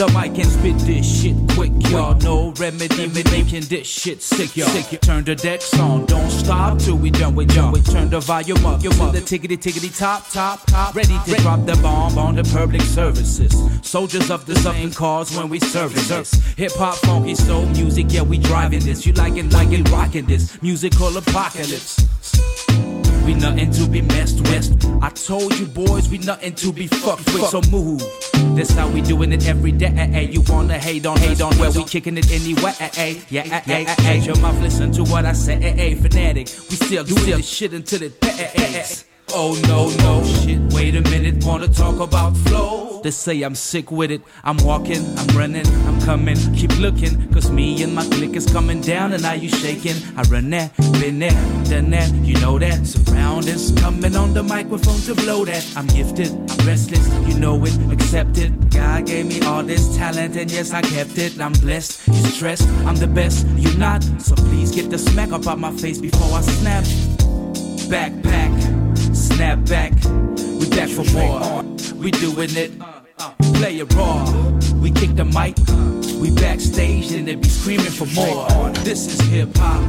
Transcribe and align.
the 0.00 0.18
mic 0.18 0.38
and 0.38 0.46
spit 0.46 0.78
this 0.78 1.04
shit 1.04 1.36
quick, 1.50 1.72
y'all. 1.90 2.14
No 2.20 2.52
remedy, 2.52 3.06
me 3.08 3.22
making 3.24 3.64
this 3.64 3.86
shit 3.86 4.22
sick, 4.22 4.56
y'all. 4.56 4.66
Sick, 4.68 4.98
Turn 5.02 5.24
the 5.24 5.34
decks 5.34 5.78
on, 5.78 6.06
don't 6.06 6.30
stop 6.30 6.78
till 6.78 6.96
we 6.96 7.10
done 7.10 7.34
with 7.34 7.54
y'all. 7.54 7.74
Turn 7.74 8.08
the 8.08 8.18
volume 8.20 8.64
up, 8.64 8.82
you 8.82 8.88
the 8.88 9.20
tickety 9.20 9.58
tickety 9.58 9.94
top, 9.96 10.26
top, 10.30 10.64
top. 10.66 10.94
Ready 10.94 11.18
to 11.26 11.34
drop 11.42 11.66
the 11.66 11.76
bomb 11.82 12.16
on 12.16 12.36
the 12.36 12.44
public 12.44 12.80
services. 12.80 13.52
Soldiers 13.82 14.30
of 14.30 14.46
the 14.46 14.56
same 14.56 14.90
cause 14.90 15.36
when 15.36 15.50
we 15.50 15.60
serving 15.60 16.08
this. 16.08 16.32
Hip 16.56 16.72
hop, 16.76 16.94
funky 16.96 17.34
soul 17.34 17.66
music, 17.66 18.06
yeah, 18.08 18.22
we 18.22 18.38
driving 18.38 18.80
this. 18.80 19.04
You 19.04 19.12
like 19.12 19.36
it, 19.36 19.52
like 19.52 19.70
it, 19.70 19.86
rocking 19.90 20.24
this. 20.24 20.62
Musical 20.62 21.14
apocalypse. 21.14 22.49
We 23.30 23.36
nothing 23.36 23.70
to 23.70 23.86
be 23.86 24.02
messed 24.02 24.40
with. 24.40 24.84
I 25.00 25.08
told 25.10 25.56
you 25.56 25.66
boys, 25.66 26.08
we 26.08 26.18
nothing 26.18 26.52
to 26.52 26.72
be 26.72 26.88
fucked 26.88 27.26
with. 27.26 27.46
So 27.46 27.60
move. 27.70 28.02
That's 28.56 28.72
how 28.72 28.88
we 28.88 29.02
doing 29.02 29.32
it 29.32 29.46
every 29.46 29.70
day. 29.70 29.86
Eh, 29.86 30.18
eh, 30.18 30.20
you 30.22 30.40
wanna 30.48 30.76
hate 30.76 31.06
on, 31.06 31.16
hate 31.16 31.40
on, 31.40 31.54
where 31.56 31.70
we 31.70 31.84
kicking 31.84 32.18
it 32.18 32.28
anyway. 32.32 32.72
Eh, 32.80 33.20
yeah, 33.28 33.62
yeah, 33.68 33.94
yeah. 34.00 34.12
Your 34.14 34.36
mouth 34.40 34.60
listen 34.60 34.90
to 34.94 35.04
what 35.04 35.26
I 35.26 35.32
say. 35.32 35.94
Fanatic, 35.94 36.48
we 36.70 36.74
still 36.74 37.04
do 37.04 37.14
this 37.14 37.48
shit 37.48 37.72
until 37.72 38.02
it 38.02 38.20
pays. 38.20 39.04
Oh 39.32 39.56
no, 39.68 39.90
no 40.02 40.24
shit. 40.24 40.58
Wait 40.72 40.96
a 40.96 41.02
minute, 41.02 41.44
wanna 41.44 41.68
talk 41.68 42.00
about 42.00 42.36
flow? 42.36 43.00
They 43.02 43.12
say 43.12 43.42
I'm 43.42 43.54
sick 43.54 43.92
with 43.92 44.10
it. 44.10 44.22
I'm 44.42 44.56
walking, 44.58 45.02
I'm 45.16 45.36
running, 45.36 45.66
I'm 45.86 46.00
coming. 46.00 46.36
Keep 46.54 46.78
looking, 46.78 47.32
cause 47.32 47.48
me 47.50 47.80
and 47.82 47.94
my 47.94 48.04
clique 48.06 48.34
is 48.34 48.50
coming 48.50 48.80
down, 48.80 49.12
and 49.12 49.22
now 49.22 49.34
you 49.34 49.48
shaking. 49.48 49.94
I 50.16 50.22
run 50.22 50.50
that, 50.50 50.76
been 51.00 51.20
there, 51.20 51.30
done 51.64 51.90
that, 51.90 52.12
you 52.24 52.34
know 52.40 52.58
that. 52.58 52.84
Surroundings 52.84 53.70
coming 53.80 54.16
on 54.16 54.34
the 54.34 54.42
microphone 54.42 55.00
to 55.02 55.14
blow 55.14 55.44
that. 55.44 55.64
I'm 55.76 55.86
gifted, 55.86 56.30
I'm 56.32 56.66
restless, 56.66 57.08
you 57.28 57.38
know 57.38 57.64
it, 57.64 57.92
accept 57.92 58.36
it. 58.38 58.70
God 58.70 59.06
gave 59.06 59.26
me 59.26 59.40
all 59.42 59.62
this 59.62 59.96
talent, 59.96 60.36
and 60.36 60.50
yes, 60.50 60.72
I 60.72 60.82
kept 60.82 61.16
it. 61.18 61.40
I'm 61.40 61.52
blessed, 61.52 62.06
you 62.08 62.14
stressed, 62.14 62.68
I'm 62.84 62.96
the 62.96 63.06
best, 63.06 63.46
you 63.56 63.72
not. 63.78 64.02
So 64.20 64.34
please 64.34 64.74
get 64.74 64.90
the 64.90 64.98
smack 64.98 65.30
up 65.30 65.46
out 65.46 65.58
my 65.60 65.70
face 65.70 66.00
before 66.00 66.36
I 66.36 66.40
snap. 66.42 66.84
Backpack 67.90 68.79
snap 69.40 69.64
back. 69.64 69.92
We 70.60 70.68
back 70.68 70.90
for 70.90 71.04
more. 71.16 71.62
We 71.94 72.10
doing 72.10 72.54
it. 72.56 72.72
Uh, 72.78 73.00
uh, 73.18 73.32
play 73.54 73.78
it 73.78 73.90
raw. 73.94 74.30
We 74.82 74.90
kick 74.90 75.16
the 75.16 75.24
mic. 75.24 75.56
We 76.20 76.30
backstage 76.34 77.10
and 77.12 77.26
they 77.26 77.36
be 77.36 77.48
screaming 77.48 77.94
for 78.00 78.04
more. 78.14 78.70
This 78.84 79.06
is 79.06 79.20
hip 79.28 79.56
hop 79.56 79.80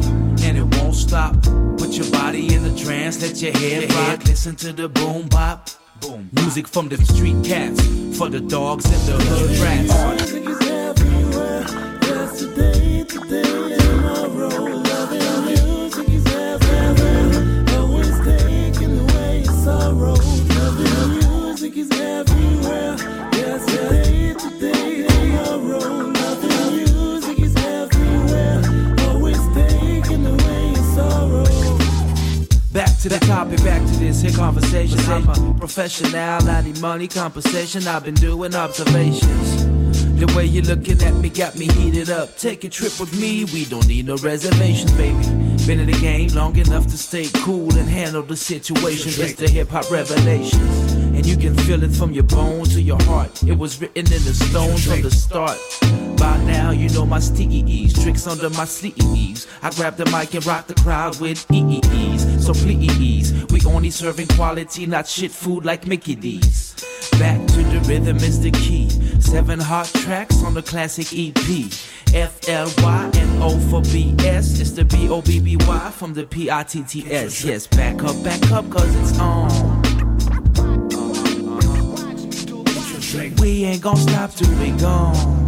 and 0.46 0.58
it 0.58 0.68
won't 0.76 0.96
stop. 0.96 1.34
Put 1.78 1.90
your 2.00 2.10
body 2.12 2.54
in 2.56 2.64
the 2.64 2.74
trance, 2.82 3.22
let 3.22 3.42
your 3.42 3.52
head 3.52 3.92
rock. 3.94 4.24
Listen 4.26 4.56
to 4.56 4.72
the 4.72 4.88
boom 4.88 5.28
bop. 5.28 5.70
Boom. 6.00 6.30
Music 6.32 6.66
from 6.66 6.88
the 6.88 6.98
street 6.98 7.44
cats 7.44 7.82
for 8.18 8.30
the 8.30 8.40
dogs 8.40 8.86
and 8.86 9.02
the 9.10 9.18
hood 9.26 9.58
rats. 9.60 10.41
Back 33.58 33.82
to 33.82 33.96
this 33.98 34.22
here 34.22 34.32
conversation. 34.32 35.00
I'm 35.00 35.28
a 35.28 35.54
professional, 35.58 36.16
I 36.16 36.62
need 36.62 36.80
money 36.80 37.08
compensation. 37.08 37.88
I've 37.88 38.04
been 38.04 38.16
doing 38.16 38.56
observations. 38.56 39.66
The 40.22 40.32
way 40.36 40.46
you're 40.46 40.64
looking 40.64 41.02
at 41.02 41.16
me 41.16 41.30
got 41.30 41.56
me 41.56 41.66
heated 41.68 42.10
up. 42.10 42.38
Take 42.38 42.64
a 42.64 42.70
trip 42.70 43.00
with 43.00 43.20
me, 43.20 43.46
we 43.46 43.66
don't 43.66 43.88
need 43.88 44.06
no 44.06 44.18
reservations, 44.18 44.92
baby. 44.92 45.18
Been 45.66 45.80
in 45.80 45.88
the 45.88 45.98
game 46.00 46.30
long 46.34 46.56
enough 46.58 46.86
to 46.88 46.98
stay 46.98 47.28
cool 47.44 47.76
and 47.76 47.90
handle 47.90 48.22
the 48.22 48.38
situation. 48.38 49.12
It's 49.24 49.34
the 49.34 49.50
hip 49.50 49.70
hop 49.70 49.90
revelations. 49.90 50.94
And 50.94 51.26
you 51.26 51.38
can 51.38 51.56
feel 51.56 51.84
it 51.84 51.92
from 51.92 52.12
your 52.14 52.24
bones 52.24 52.74
to 52.74 52.82
your 52.82 53.02
heart. 53.04 53.44
It 53.44 53.58
was 53.58 53.82
written 53.82 54.06
in 54.06 54.24
the 54.24 54.34
stone 54.34 54.78
from 54.78 55.02
the 55.02 55.12
start. 55.12 56.11
By 56.22 56.38
now, 56.44 56.70
you 56.70 56.88
know 56.90 57.04
my 57.04 57.18
steez, 57.18 58.00
tricks 58.00 58.28
under 58.28 58.52
my 58.52 58.66
sleeves. 58.66 59.48
I 59.64 59.72
grab 59.72 59.96
the 59.98 60.06
mic 60.12 60.36
and 60.36 60.46
rock 60.46 60.68
the 60.68 60.76
crowd 60.76 61.20
with 61.20 61.48
EEEs. 61.48 62.42
So 62.42 62.54
please, 62.54 63.34
we 63.48 63.60
only 63.66 63.90
serving 63.90 64.28
quality, 64.28 64.86
not 64.86 65.08
shit 65.08 65.32
food 65.32 65.66
like 65.66 65.88
Mickey 65.88 66.14
D's. 66.14 66.76
Back 67.18 67.40
to 67.48 67.64
the 67.64 67.80
rhythm 67.88 68.18
is 68.18 68.40
the 68.40 68.52
key. 68.52 68.90
Seven 69.20 69.60
hot 69.60 69.88
tracks 69.88 70.44
on 70.44 70.54
the 70.54 70.62
classic 70.62 71.08
EP. 71.12 71.72
F 72.14 72.48
L 72.48 72.72
Y 72.78 73.12
and 73.16 73.42
O 73.42 73.58
for 73.72 73.82
BS. 73.82 74.62
It's 74.62 74.74
the 74.74 74.86
B 74.86 75.10
O 75.10 75.24
B 75.24 75.40
B 75.40 75.56
Y 75.56 75.90
from 75.90 76.14
the 76.14 76.28
P 76.28 76.52
I 76.52 76.62
T 76.62 76.84
T 76.84 77.12
S. 77.12 77.44
Yes, 77.44 77.66
back 77.66 78.04
up, 78.04 78.24
back 78.24 78.52
up, 78.52 78.70
cause 78.70 78.94
it's 78.94 79.18
on. 79.18 79.50
We 83.42 83.66
ain't 83.66 83.82
gon' 83.82 83.98
stop 83.98 84.36
till 84.36 84.56
we 84.60 84.70
gone. 84.80 85.41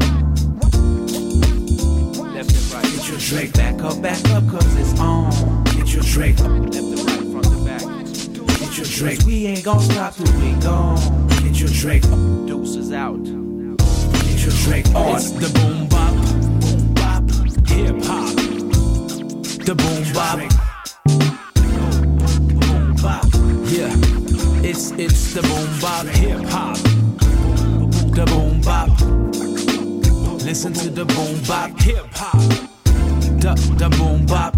Left 2.43 2.55
and 2.55 2.73
right. 2.73 2.83
Get 2.83 3.07
your 3.07 3.17
drink. 3.19 3.53
Back 3.53 3.81
up, 3.83 4.01
back 4.01 4.29
up, 4.31 4.47
cause 4.49 4.75
it's 4.75 4.99
on. 4.99 5.63
Get 5.63 5.93
your 5.93 6.03
drink. 6.03 6.39
Left 6.39 6.75
and 6.75 6.99
right, 6.99 7.31
front 7.31 7.45
to 7.45 7.57
back. 7.63 7.81
Get 8.59 8.77
your 8.77 8.85
drink. 8.85 9.25
We 9.25 9.45
ain't 9.47 9.63
gon' 9.63 9.79
stop 9.79 10.15
till 10.15 10.39
we 10.41 10.51
gone. 10.61 11.27
Get 11.29 11.59
your 11.59 11.69
drink. 11.69 12.03
Deuces 12.45 12.91
out. 12.91 13.23
Get 13.23 14.39
your 14.43 14.53
drink 14.63 14.87
on. 14.93 15.15
It's 15.15 15.31
the 15.31 15.49
boom 15.57 15.87
bop. 15.87 16.13
Boom 16.59 16.93
bop. 16.93 17.23
Hip 17.69 18.03
hop. 18.03 18.35
The 19.63 19.75
boom 19.75 20.03
bop. 20.13 20.39
Boom 22.59 22.95
bop. 23.01 23.25
Yeah. 23.71 23.95
It's 24.67 24.91
it's 24.91 25.33
the 25.33 25.41
boom 25.43 25.79
bop. 25.79 26.05
Hip 26.07 26.43
hop. 26.49 26.77
The 28.15 28.25
boom 28.25 28.59
bop. 28.61 28.92
Listen 30.45 30.73
to 30.73 30.89
the 30.89 31.05
boom 31.05 31.41
bop. 31.47 31.71
Hip 31.81 32.05
hop. 32.11 32.37
The 33.39 33.55
the 33.77 33.89
boom 33.97 34.25
bop. 34.25 34.53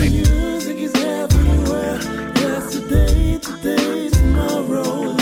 Music 0.00 0.76
is 0.76 0.94
everywhere. 0.96 1.98
Yesterday, 2.36 3.38
today, 3.38 4.08
tomorrow. 4.08 5.12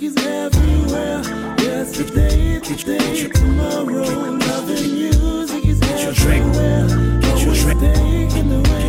Is 0.00 0.16
everywhere. 0.16 1.22
Yesterday, 1.60 2.60
today, 2.60 3.28
tomorrow. 3.28 4.02
Loving 4.02 4.94
music 4.94 5.64
is 5.64 5.80
everywhere. 5.80 6.86
Always 7.30 7.64
taking 7.80 8.52
away. 8.52 8.83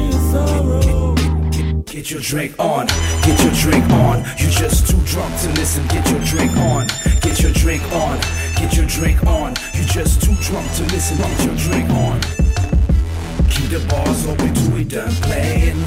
Get 2.05 2.11
your 2.11 2.21
drink 2.21 2.59
on, 2.59 2.85
get 3.25 3.41
your 3.41 3.51
drink 3.53 3.89
on. 3.89 4.19
You 4.37 4.47
just 4.51 4.87
too 4.87 5.01
drunk 5.05 5.33
to 5.41 5.49
listen. 5.53 5.87
Get 5.87 6.07
your 6.11 6.23
drink 6.23 6.55
on, 6.55 6.85
get 7.19 7.41
your 7.41 7.51
drink 7.51 7.81
on, 7.93 8.19
get 8.57 8.77
your 8.77 8.85
drink 8.85 9.25
on. 9.25 9.55
You 9.73 9.83
just 9.85 10.21
too 10.21 10.35
drunk 10.45 10.71
to 10.73 10.83
listen. 10.93 11.17
Get 11.17 11.45
your 11.45 11.55
drink 11.55 11.89
on. 11.89 12.21
Keep 13.49 13.69
the 13.73 13.83
bars 13.89 14.27
open 14.27 14.53
till 14.53 14.71
we 14.73 14.83
done 14.83 15.11
playing. 15.25 15.79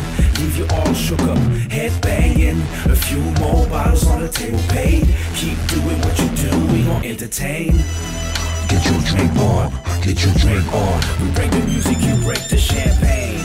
Leave 0.43 0.57
you 0.59 0.67
all 0.73 0.93
shook 0.93 1.21
up, 1.21 1.39
head 1.71 1.93
banging. 2.03 2.63
A 2.91 2.97
few 2.97 3.23
more 3.39 3.65
bottles 3.69 4.05
on 4.09 4.21
the 4.21 4.29
table 4.29 4.59
paid. 4.71 5.07
Keep 5.37 5.57
doing 5.69 6.01
what 6.03 6.19
you 6.19 6.29
do, 6.35 6.51
we 6.75 6.83
gon' 6.83 7.05
entertain. 7.05 7.79
Get 8.67 8.85
your 8.91 9.01
drink 9.07 9.31
on, 9.39 9.71
get 10.03 10.19
your 10.25 10.35
drink 10.35 10.67
on. 10.75 10.99
We 11.23 11.31
break 11.31 11.53
the 11.53 11.63
music, 11.65 12.03
you 12.03 12.17
break 12.27 12.43
the 12.49 12.59
champagne. 12.59 13.45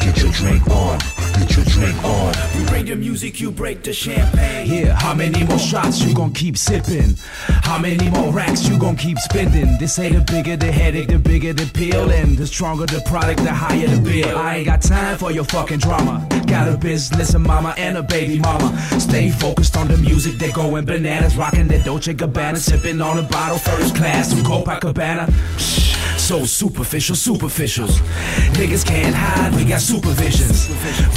Get 0.00 0.16
your 0.22 0.32
drink 0.32 0.66
on, 0.68 0.98
get 1.38 1.56
your 1.56 1.64
drink 1.66 2.02
on. 2.04 2.34
We 2.56 2.64
break 2.66 2.86
the 2.86 2.96
music, 2.96 3.40
you 3.40 3.50
break 3.50 3.82
the 3.82 3.92
champagne. 3.92 4.70
Yeah, 4.70 4.94
how 4.94 5.14
many 5.14 5.44
more 5.44 5.58
shots 5.58 6.00
you 6.02 6.14
gon' 6.14 6.32
keep 6.32 6.56
sipping? 6.56 7.16
How 7.46 7.78
many 7.78 8.10
more 8.10 8.32
racks 8.32 8.68
you 8.68 8.78
gon' 8.78 8.96
keep 8.96 9.18
spending? 9.18 9.78
They 9.78 9.86
say 9.86 10.10
the 10.10 10.20
bigger 10.20 10.56
the 10.56 10.72
headache, 10.72 11.08
the 11.08 11.18
bigger 11.18 11.52
the 11.52 11.66
pill, 11.66 12.10
and 12.10 12.36
the 12.36 12.46
stronger 12.46 12.86
the 12.86 13.00
product, 13.02 13.42
the 13.42 13.52
higher 13.52 13.86
the 13.86 14.00
bill. 14.00 14.36
I 14.36 14.56
ain't 14.56 14.66
got 14.66 14.82
time 14.82 15.18
for 15.18 15.30
your 15.30 15.44
fucking 15.44 15.78
drama. 15.78 16.26
Got 16.46 16.68
a 16.68 16.76
business, 16.76 17.34
a 17.34 17.38
mama, 17.38 17.74
and 17.76 17.98
a 17.98 18.02
baby 18.02 18.38
mama. 18.38 18.76
Stay 19.00 19.30
focused 19.30 19.76
on 19.76 19.88
the 19.88 19.96
music, 19.96 20.38
they 20.38 20.52
going 20.52 20.84
bananas, 20.84 21.36
rocking 21.36 21.68
that 21.68 21.84
Dolce 21.84 22.14
Gabbana, 22.14 22.56
sipping 22.56 23.00
on 23.00 23.18
a 23.18 23.22
bottle, 23.22 23.58
first 23.58 23.96
class 23.96 24.32
from 24.32 24.42
Copacabana. 24.42 25.28
Shh, 25.58 26.15
so 26.26 26.44
superficial, 26.44 27.14
superficials. 27.14 28.00
Niggas 28.58 28.84
can't 28.84 29.14
hide, 29.14 29.54
we 29.54 29.64
got 29.64 29.78
supervisions. 29.80 30.66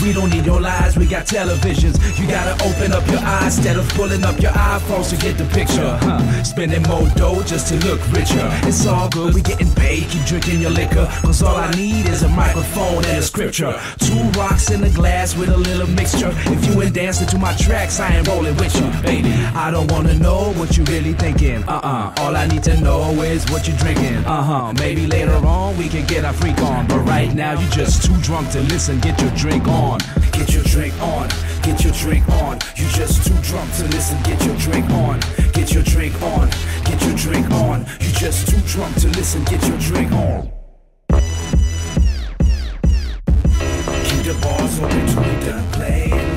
We 0.04 0.14
don't 0.14 0.30
need 0.30 0.46
your 0.46 0.62
lies, 0.62 0.98
we 0.98 1.08
got 1.08 1.26
televisions. 1.26 1.98
You 2.20 2.28
gotta 2.28 2.54
open 2.64 2.92
up 2.92 3.08
your 3.08 3.20
eyes 3.20 3.58
instead 3.58 3.78
of 3.78 3.90
pulling 3.90 4.24
up 4.24 4.40
your 4.40 4.52
iPhones 4.52 5.10
to 5.10 5.18
get 5.18 5.36
the 5.40 5.46
picture. 5.46 5.98
Huh? 6.04 6.44
Spending 6.44 6.84
more 6.84 7.10
dough 7.16 7.42
just 7.42 7.70
to 7.70 7.88
look 7.88 8.00
richer. 8.12 8.48
It's 8.70 8.86
all 8.86 9.10
good, 9.10 9.34
we 9.34 9.42
getting 9.42 9.74
paid, 9.74 10.08
keep 10.10 10.26
drinking 10.26 10.62
your 10.62 10.70
liquor. 10.70 11.08
Cause 11.24 11.42
all 11.42 11.56
I 11.58 11.72
need 11.72 12.06
is 12.06 12.22
a 12.22 12.30
microphone 12.30 13.04
and 13.06 13.18
a 13.18 13.24
scripture. 13.24 13.82
Two 13.98 14.22
rocks 14.38 14.70
in 14.70 14.84
a 14.84 14.92
glass 14.92 15.36
with 15.36 15.50
a 15.50 15.58
little 15.58 15.88
mixture. 15.88 16.30
If 16.54 16.68
you 16.68 16.80
ain't 16.84 16.94
dancing 16.94 17.26
to 17.30 17.40
my 17.40 17.56
tracks, 17.56 18.00
I 18.00 18.18
ain't 18.18 18.28
rolling 18.28 18.56
with 18.58 18.76
you, 18.76 19.02
baby. 19.02 19.34
I 19.56 19.72
don't 19.72 19.92
wanna 19.92 20.14
know 20.14 20.54
what 20.54 20.78
you 20.78 20.84
really 20.84 21.14
thinking. 21.14 21.64
Uh 21.64 21.82
uh 21.82 22.14
All 22.22 22.36
I 22.36 22.46
need 22.46 22.62
to 22.64 22.80
know 22.80 23.10
is 23.24 23.50
what 23.50 23.68
you 23.68 23.74
drinking. 23.74 24.18
Uh 24.26 24.44
huh. 24.44 24.74
Maybe 24.78 24.99
later 25.07 25.46
on 25.46 25.78
we 25.78 25.88
can 25.88 26.06
get 26.06 26.25
our 26.25 26.34
freak 26.34 26.60
on. 26.60 26.88
But 26.88 27.00
right 27.00 27.34
now 27.34 27.60
you're 27.60 27.72
just 27.72 28.06
too 28.06 28.18
drunk 28.22 28.51
to 28.51 28.62
listen. 28.62 29.00
Get 29.00 29.19
your 29.22 29.31
drink 29.31 29.68
on. 29.68 30.00
Get 30.40 30.54
your 30.54 30.63
drink 30.63 30.94
on, 31.01 31.28
get 31.63 31.84
your 31.84 31.92
drink 31.92 32.28
on. 32.30 32.60
You're 32.78 32.90
just 32.92 33.28
too 33.28 33.36
drunk 33.42 33.74
to 33.75 33.84
listen. 33.90 34.18
Get 34.24 34.42
your 34.46 34.56
drink 34.56 34.90
on, 34.90 35.19
get 35.51 35.74
your 35.74 35.84
drink 35.84 36.16
on, 36.22 36.50
get 36.86 37.01
your 37.04 37.16
drink 37.16 37.51
on. 37.51 37.86
You're 38.00 38.13
just 38.13 38.48
too 38.48 38.62
drunk 38.66 38.96
to 39.01 39.10
listen. 39.10 39.44
Get 39.44 39.62
your 39.68 39.78
drink 39.80 40.13
on. 40.13 40.50
Keep 44.07 44.24
the 44.24 44.40
bars 44.42 44.80
open 44.80 45.07
till 45.07 45.24
we 45.24 45.45
done 45.45 45.72
playing. 45.74 46.29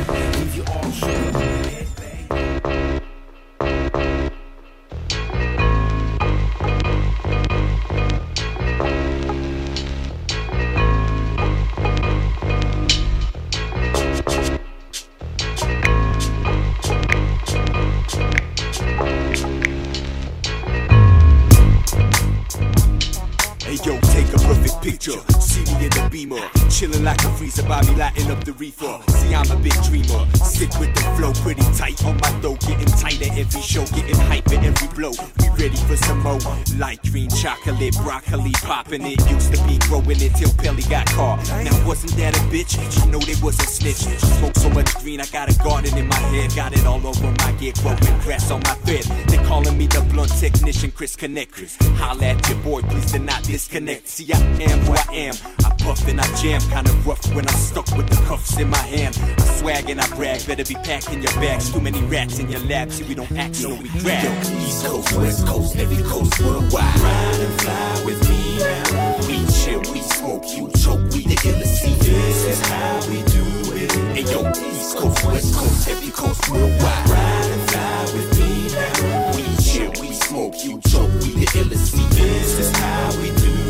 Beamer, 26.12 26.38
chilling 26.70 27.02
like 27.02 27.24
a 27.24 27.30
freezer, 27.36 27.62
Bobby 27.62 27.94
lighting 27.94 28.30
up 28.30 28.44
the 28.44 28.52
reefer. 28.52 29.00
See, 29.08 29.34
I'm 29.34 29.50
a 29.50 29.56
big 29.56 29.72
dreamer, 29.82 30.28
sick 30.36 30.68
with 30.78 30.94
the 30.94 31.00
flow, 31.16 31.32
pretty 31.40 31.64
tight 31.72 32.04
on 32.04 32.16
my 32.20 32.28
throat, 32.40 32.60
getting 32.60 32.86
tighter 32.86 33.32
every 33.32 33.62
show, 33.62 33.84
getting 33.86 34.20
hyper 34.28 34.60
every 34.60 34.88
blow. 34.94 35.12
We 35.40 35.48
ready 35.56 35.76
for 35.88 35.96
some 35.96 36.20
more 36.20 36.38
light 36.76 37.00
green 37.10 37.30
chocolate, 37.30 37.96
broccoli 38.04 38.52
popping 38.62 39.06
it. 39.06 39.18
Used 39.30 39.54
to 39.54 39.64
be 39.64 39.78
growing 39.88 40.20
it 40.20 40.36
till 40.36 40.52
Pelly 40.60 40.82
got 40.82 41.06
caught. 41.06 41.40
Now 41.64 41.86
wasn't 41.86 42.12
that 42.20 42.36
a 42.36 42.40
bitch? 42.52 42.76
You 42.76 43.10
know 43.10 43.18
they 43.18 43.40
was 43.42 43.58
a 43.58 43.66
snitch. 43.66 44.04
Smoke 44.36 44.56
so 44.56 44.68
much 44.70 44.94
green, 45.00 45.20
I 45.20 45.26
got 45.26 45.50
a 45.50 45.58
garden 45.64 45.96
in 45.96 46.06
my 46.06 46.22
head, 46.34 46.54
got 46.54 46.74
it 46.76 46.84
all 46.84 47.04
over 47.06 47.32
my 47.40 47.52
gear, 47.52 47.72
growing 47.80 48.20
grass 48.20 48.50
on 48.50 48.60
my 48.64 48.76
bed. 48.84 49.04
They 49.28 49.38
calling 49.48 49.78
me 49.78 49.86
the 49.86 50.02
blunt 50.12 50.30
technician, 50.38 50.90
Chris 50.90 51.16
Connect. 51.16 51.52
Holla 51.96 52.24
at 52.24 52.48
your 52.48 52.58
boy, 52.58 52.82
please 52.82 53.12
do 53.12 53.18
not 53.18 53.42
disconnect. 53.44 54.08
See, 54.08 54.30
I 54.32 54.36
am 54.36 54.78
who 54.80 54.92
I 54.92 55.14
am. 55.14 55.34
I 55.64 55.71
puff 55.82 56.06
and 56.08 56.20
I 56.20 56.26
jam, 56.36 56.60
kinda 56.70 56.92
rough 57.04 57.24
when 57.34 57.46
I'm 57.48 57.54
stuck 57.54 57.88
with 57.96 58.08
the 58.08 58.16
cuffs 58.26 58.58
in 58.58 58.68
my 58.70 58.84
hand. 58.94 59.18
I 59.38 59.44
swag 59.58 59.90
and 59.90 60.00
I 60.00 60.06
brag, 60.16 60.46
better 60.46 60.64
be 60.64 60.74
packing 60.74 61.22
your 61.22 61.32
bags. 61.34 61.72
Too 61.72 61.80
many 61.80 62.00
rats 62.02 62.38
in 62.38 62.48
your 62.50 62.60
lab, 62.60 62.90
see 62.90 63.04
we 63.04 63.14
don't 63.14 63.30
act, 63.32 63.56
so 63.56 63.74
we 63.74 63.88
grab. 64.00 64.24
East 64.66 64.86
Coast, 64.86 65.12
West 65.16 65.46
Coast, 65.46 65.76
every 65.76 66.02
coast 66.04 66.38
worldwide. 66.40 67.00
Ride 67.00 67.40
and 67.46 67.60
fly 67.60 68.02
with 68.06 68.20
me 68.28 68.58
now. 68.58 69.16
We 69.28 69.36
chill, 69.58 69.82
we 69.92 70.00
smoke, 70.00 70.44
you 70.56 70.70
choke, 70.82 71.02
we 71.12 71.20
the 71.30 71.38
illest. 71.48 71.82
This 72.00 72.44
is 72.52 72.60
how 72.68 73.00
we 73.10 73.18
do 73.36 73.44
it. 73.74 73.92
Hey 74.16 74.24
yo, 74.32 74.40
East 74.50 74.96
Coast, 74.96 75.24
West 75.26 75.54
Coast, 75.54 75.88
every 75.88 76.10
coast 76.10 76.48
worldwide. 76.50 77.08
Ride 77.10 77.50
and 77.54 77.70
fly 77.70 78.02
with 78.14 78.28
me 78.38 78.50
now. 78.76 79.36
We 79.36 79.44
chill, 79.62 79.92
we 80.00 80.12
smoke, 80.14 80.54
you 80.64 80.80
choke, 80.90 81.12
we 81.22 81.30
the 81.40 81.46
illest. 81.60 81.92
This 82.16 82.58
is 82.58 82.70
how 82.76 83.10
we 83.20 83.30
do 83.40 83.48
it. 83.48 83.61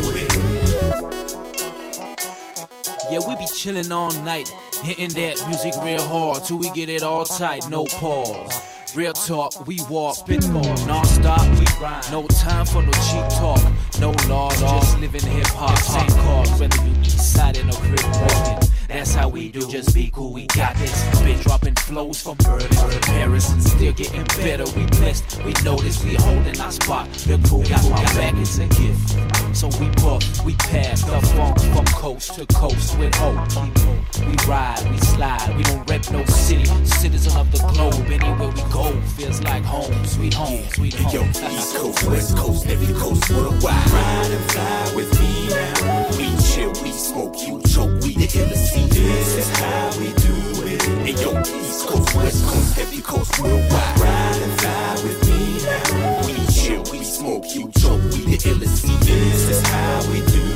Yeah, 3.12 3.18
we 3.28 3.34
be 3.36 3.44
chillin' 3.44 3.90
all 3.90 4.10
night, 4.24 4.48
hitting 4.82 5.10
that 5.10 5.46
music 5.46 5.74
real 5.84 6.00
hard 6.00 6.44
till 6.44 6.56
we 6.56 6.70
get 6.70 6.88
it 6.88 7.02
all 7.02 7.26
tight, 7.26 7.68
no 7.68 7.84
pause. 7.84 8.62
Real 8.96 9.12
talk, 9.12 9.66
we 9.66 9.78
walk, 9.90 10.16
spitball, 10.16 10.74
non-stop, 10.86 11.46
we 11.58 11.66
grind. 11.76 12.10
No 12.10 12.26
time 12.28 12.64
for 12.64 12.80
no 12.80 12.90
cheap 12.90 13.28
talk, 13.38 13.60
no 14.00 14.12
laws, 14.30 14.58
just 14.58 14.98
living 14.98 15.20
hip 15.26 15.46
hop. 15.48 15.78
Same 15.80 16.08
cause, 16.24 16.58
whether 16.58 16.82
you 16.88 17.00
east 17.02 17.34
side 17.34 17.58
or 17.58 17.70
crib 17.72 18.02
walking. 18.02 18.71
That's 18.92 19.14
how 19.14 19.30
we 19.30 19.50
do. 19.50 19.66
Just 19.70 19.94
be 19.94 20.10
cool, 20.12 20.34
we 20.34 20.46
got 20.48 20.76
this. 20.76 21.20
Been 21.22 21.38
dropping 21.40 21.74
flows 21.76 22.20
from 22.20 22.36
Berlin 22.36 22.68
to 22.68 23.00
Paris 23.00 23.50
and 23.50 23.62
still 23.62 23.92
getting 23.94 24.24
better. 24.44 24.64
We 24.76 24.84
blessed, 24.86 25.42
we 25.44 25.54
notice 25.64 26.04
we 26.04 26.14
holding 26.14 26.60
our 26.60 26.70
spot. 26.70 27.10
The 27.24 27.38
crew 27.48 27.64
got 27.64 27.82
my 27.88 28.04
back, 28.14 28.34
it's 28.36 28.58
a 28.58 28.66
gift. 28.66 29.56
So 29.56 29.68
we 29.80 29.88
buff, 30.02 30.44
we 30.44 30.54
pass 30.56 31.02
the 31.04 31.20
funk 31.34 31.58
from 31.72 31.86
coast 31.86 32.34
to 32.34 32.46
coast 32.54 32.98
with 32.98 33.14
hope. 33.14 33.38
We 34.26 34.36
ride, 34.46 34.86
we 34.90 34.98
slide, 34.98 35.56
we 35.56 35.62
don't 35.62 35.88
wreck 35.88 36.10
no 36.10 36.22
city. 36.26 36.66
Citizen 36.84 37.34
of 37.38 37.50
the 37.50 37.58
globe, 37.72 37.94
anywhere 38.10 38.50
we 38.50 38.62
go 38.70 38.92
feels 39.16 39.40
like 39.40 39.64
home, 39.64 40.04
sweet 40.04 40.34
home, 40.34 40.64
sweet 40.74 40.94
Hey, 40.94 41.16
yo, 41.16 41.22
home. 41.22 41.52
East 41.52 41.76
Coast, 41.76 42.04
West 42.04 42.36
Coast, 42.36 42.66
every 42.66 42.92
coast 43.00 43.30
worldwide. 43.30 43.90
Ride 43.90 44.30
and 44.30 44.50
fly 44.50 44.92
with 44.94 45.18
me 45.18 45.48
now. 45.48 46.08
We 46.18 46.28
chill, 46.44 46.72
we 46.82 46.92
smoke, 46.92 47.36
you 47.40 47.62
choke, 47.62 48.02
we 48.02 48.14
the 48.14 48.28
illest. 48.28 48.81
This 48.88 49.36
is 49.36 49.48
how 49.58 49.90
we 49.98 50.12
do 50.14 50.66
it. 50.66 50.82
Hey 51.04 51.14
yo, 51.22 51.38
East 51.40 51.86
Coast, 51.86 52.14
West 52.14 52.44
Coast, 52.46 52.78
every 52.78 53.00
coast 53.00 53.38
worldwide. 53.40 54.00
Ride 54.00 54.42
and 54.42 54.60
fly 54.60 54.94
with 55.04 55.20
me 55.28 55.62
now. 55.64 56.26
We 56.26 56.34
chill, 56.52 56.82
we 56.90 57.04
smoke, 57.04 57.44
you 57.54 57.70
choke, 57.78 58.02
we 58.12 58.36
the 58.36 58.38
illest. 58.50 58.82
This 59.04 59.48
is 59.48 59.66
how 59.66 60.12
we 60.12 60.20
do 60.32 60.51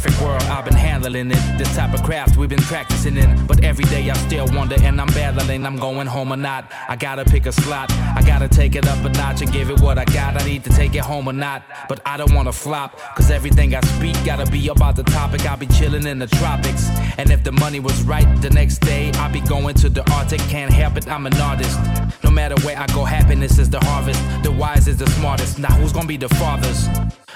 perfect 0.00 0.22
world. 0.22 0.42
I've 0.44 0.64
been 0.64 0.74
handling 0.74 1.30
it. 1.30 1.58
This 1.58 1.74
type 1.76 1.92
of 1.92 2.02
craft 2.02 2.36
we've 2.38 2.48
been 2.48 2.62
practicing 2.62 3.18
in. 3.18 3.46
But 3.46 3.62
every 3.62 3.84
day 3.84 4.08
I 4.08 4.14
still 4.14 4.46
wonder, 4.54 4.76
and 4.80 4.98
I'm 4.98 5.08
battling. 5.08 5.66
I'm 5.66 5.76
going 5.76 6.06
home 6.06 6.32
or 6.32 6.38
not. 6.38 6.72
I 6.88 6.96
gotta 6.96 7.24
pick 7.24 7.44
a 7.44 7.52
slot. 7.52 7.92
I 7.92 8.22
gotta 8.22 8.48
take 8.48 8.76
it 8.76 8.86
up 8.88 9.04
a 9.04 9.10
notch 9.10 9.42
and 9.42 9.52
give 9.52 9.68
it 9.68 9.78
what 9.80 9.98
I 9.98 10.06
got. 10.06 10.40
I 10.40 10.44
need 10.46 10.64
to 10.64 10.70
take 10.70 10.94
it 10.94 11.02
home 11.02 11.28
or 11.28 11.34
not. 11.34 11.62
But 11.88 12.00
I 12.06 12.16
don't 12.16 12.32
wanna 12.32 12.52
flop, 12.52 12.98
cause 13.14 13.30
everything 13.30 13.74
I 13.74 13.80
speak 13.98 14.16
gotta 14.24 14.50
be 14.50 14.68
about 14.68 14.96
the 14.96 15.02
topic. 15.02 15.44
I'll 15.44 15.58
be 15.58 15.66
chilling 15.66 16.06
in 16.06 16.18
the 16.18 16.28
tropics. 16.28 16.88
And 17.18 17.30
if 17.30 17.44
the 17.44 17.52
money 17.52 17.80
was 17.80 18.02
right 18.04 18.28
the 18.40 18.50
next 18.50 18.78
day, 18.78 19.10
I'll 19.16 19.32
be 19.32 19.40
going 19.40 19.74
to 19.76 19.90
the 19.90 20.02
Arctic. 20.12 20.40
Can't 20.48 20.72
help 20.72 20.96
it, 20.96 21.08
I'm 21.08 21.26
an 21.26 21.34
artist. 21.34 21.78
No 22.24 22.30
matter 22.30 22.54
where 22.64 22.78
I 22.78 22.86
go, 22.86 23.04
happiness 23.04 23.58
is 23.58 23.68
the 23.68 23.80
harvest. 23.80 24.20
The 24.42 24.50
wise 24.52 24.88
is 24.88 24.96
the 24.96 25.10
smartest. 25.10 25.58
Now 25.58 25.74
who's 25.74 25.92
gonna 25.92 26.06
be 26.06 26.16
the 26.16 26.30
fathers? 26.30 26.88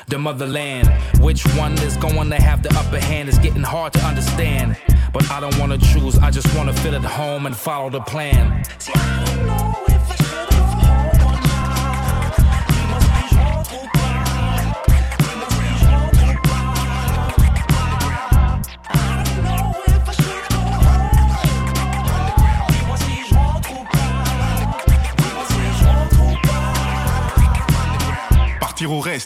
The 0.08 0.18
motherland. 0.18 0.88
Which 1.20 1.44
one 1.56 1.72
is 1.74 1.96
going 1.96 2.30
to 2.30 2.36
have 2.36 2.62
the 2.62 2.74
upper 2.76 2.98
hand? 2.98 3.28
It's 3.28 3.38
getting 3.38 3.62
hard 3.62 3.92
to 3.94 4.00
understand. 4.00 4.76
But 5.12 5.30
I 5.30 5.38
don't 5.38 5.56
wanna 5.58 5.78
choose, 5.78 6.18
I 6.18 6.30
just 6.32 6.52
wanna 6.56 6.72
feel 6.72 6.94
at 6.94 7.04
home 7.04 7.46
and 7.46 7.56
follow 7.56 7.88
the 7.88 8.00
plan. 8.00 8.64
mentir 8.80 9.83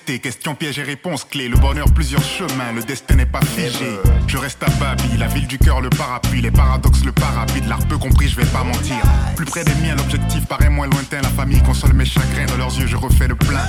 ou 0.08 0.12
rester. 0.12 0.18
Question 0.18 0.54
piège 0.54 0.78
et 0.78 0.82
réponse 0.82 1.24
clé. 1.24 1.48
Le 1.48 1.56
bonheur, 1.56 1.86
plusieurs 1.94 2.22
chemins, 2.22 2.72
le 2.74 2.82
destin 2.82 3.16
n'est 3.16 3.26
pas 3.26 3.40
figé. 3.40 3.98
Je 4.26 4.36
reste 4.36 4.62
à 4.62 4.70
Babi, 4.80 5.16
la 5.18 5.26
ville 5.26 5.46
du 5.46 5.58
cœur, 5.58 5.80
le 5.80 5.90
parapluie. 5.90 6.40
Les 6.40 6.50
paradoxes, 6.50 7.04
le 7.04 7.12
parapluie. 7.12 7.60
De 7.60 7.68
l'art 7.68 7.86
peu 7.88 7.98
compris, 7.98 8.28
je 8.28 8.36
vais 8.36 8.46
pas 8.46 8.64
mentir. 8.64 8.96
Plus 9.36 9.46
près 9.46 9.64
des 9.64 9.74
miens, 9.82 9.96
l'objectif 9.96 10.46
paraît 10.46 10.70
moins 10.70 10.86
lointain. 10.86 11.20
La 11.22 11.28
famille 11.28 11.62
console 11.62 11.92
mes 11.94 12.04
chagrins. 12.04 12.46
Dans 12.46 12.56
leurs 12.56 12.78
yeux, 12.78 12.86
je 12.86 12.96
refais 12.96 13.28
le 13.28 13.34
plein. 13.34 13.64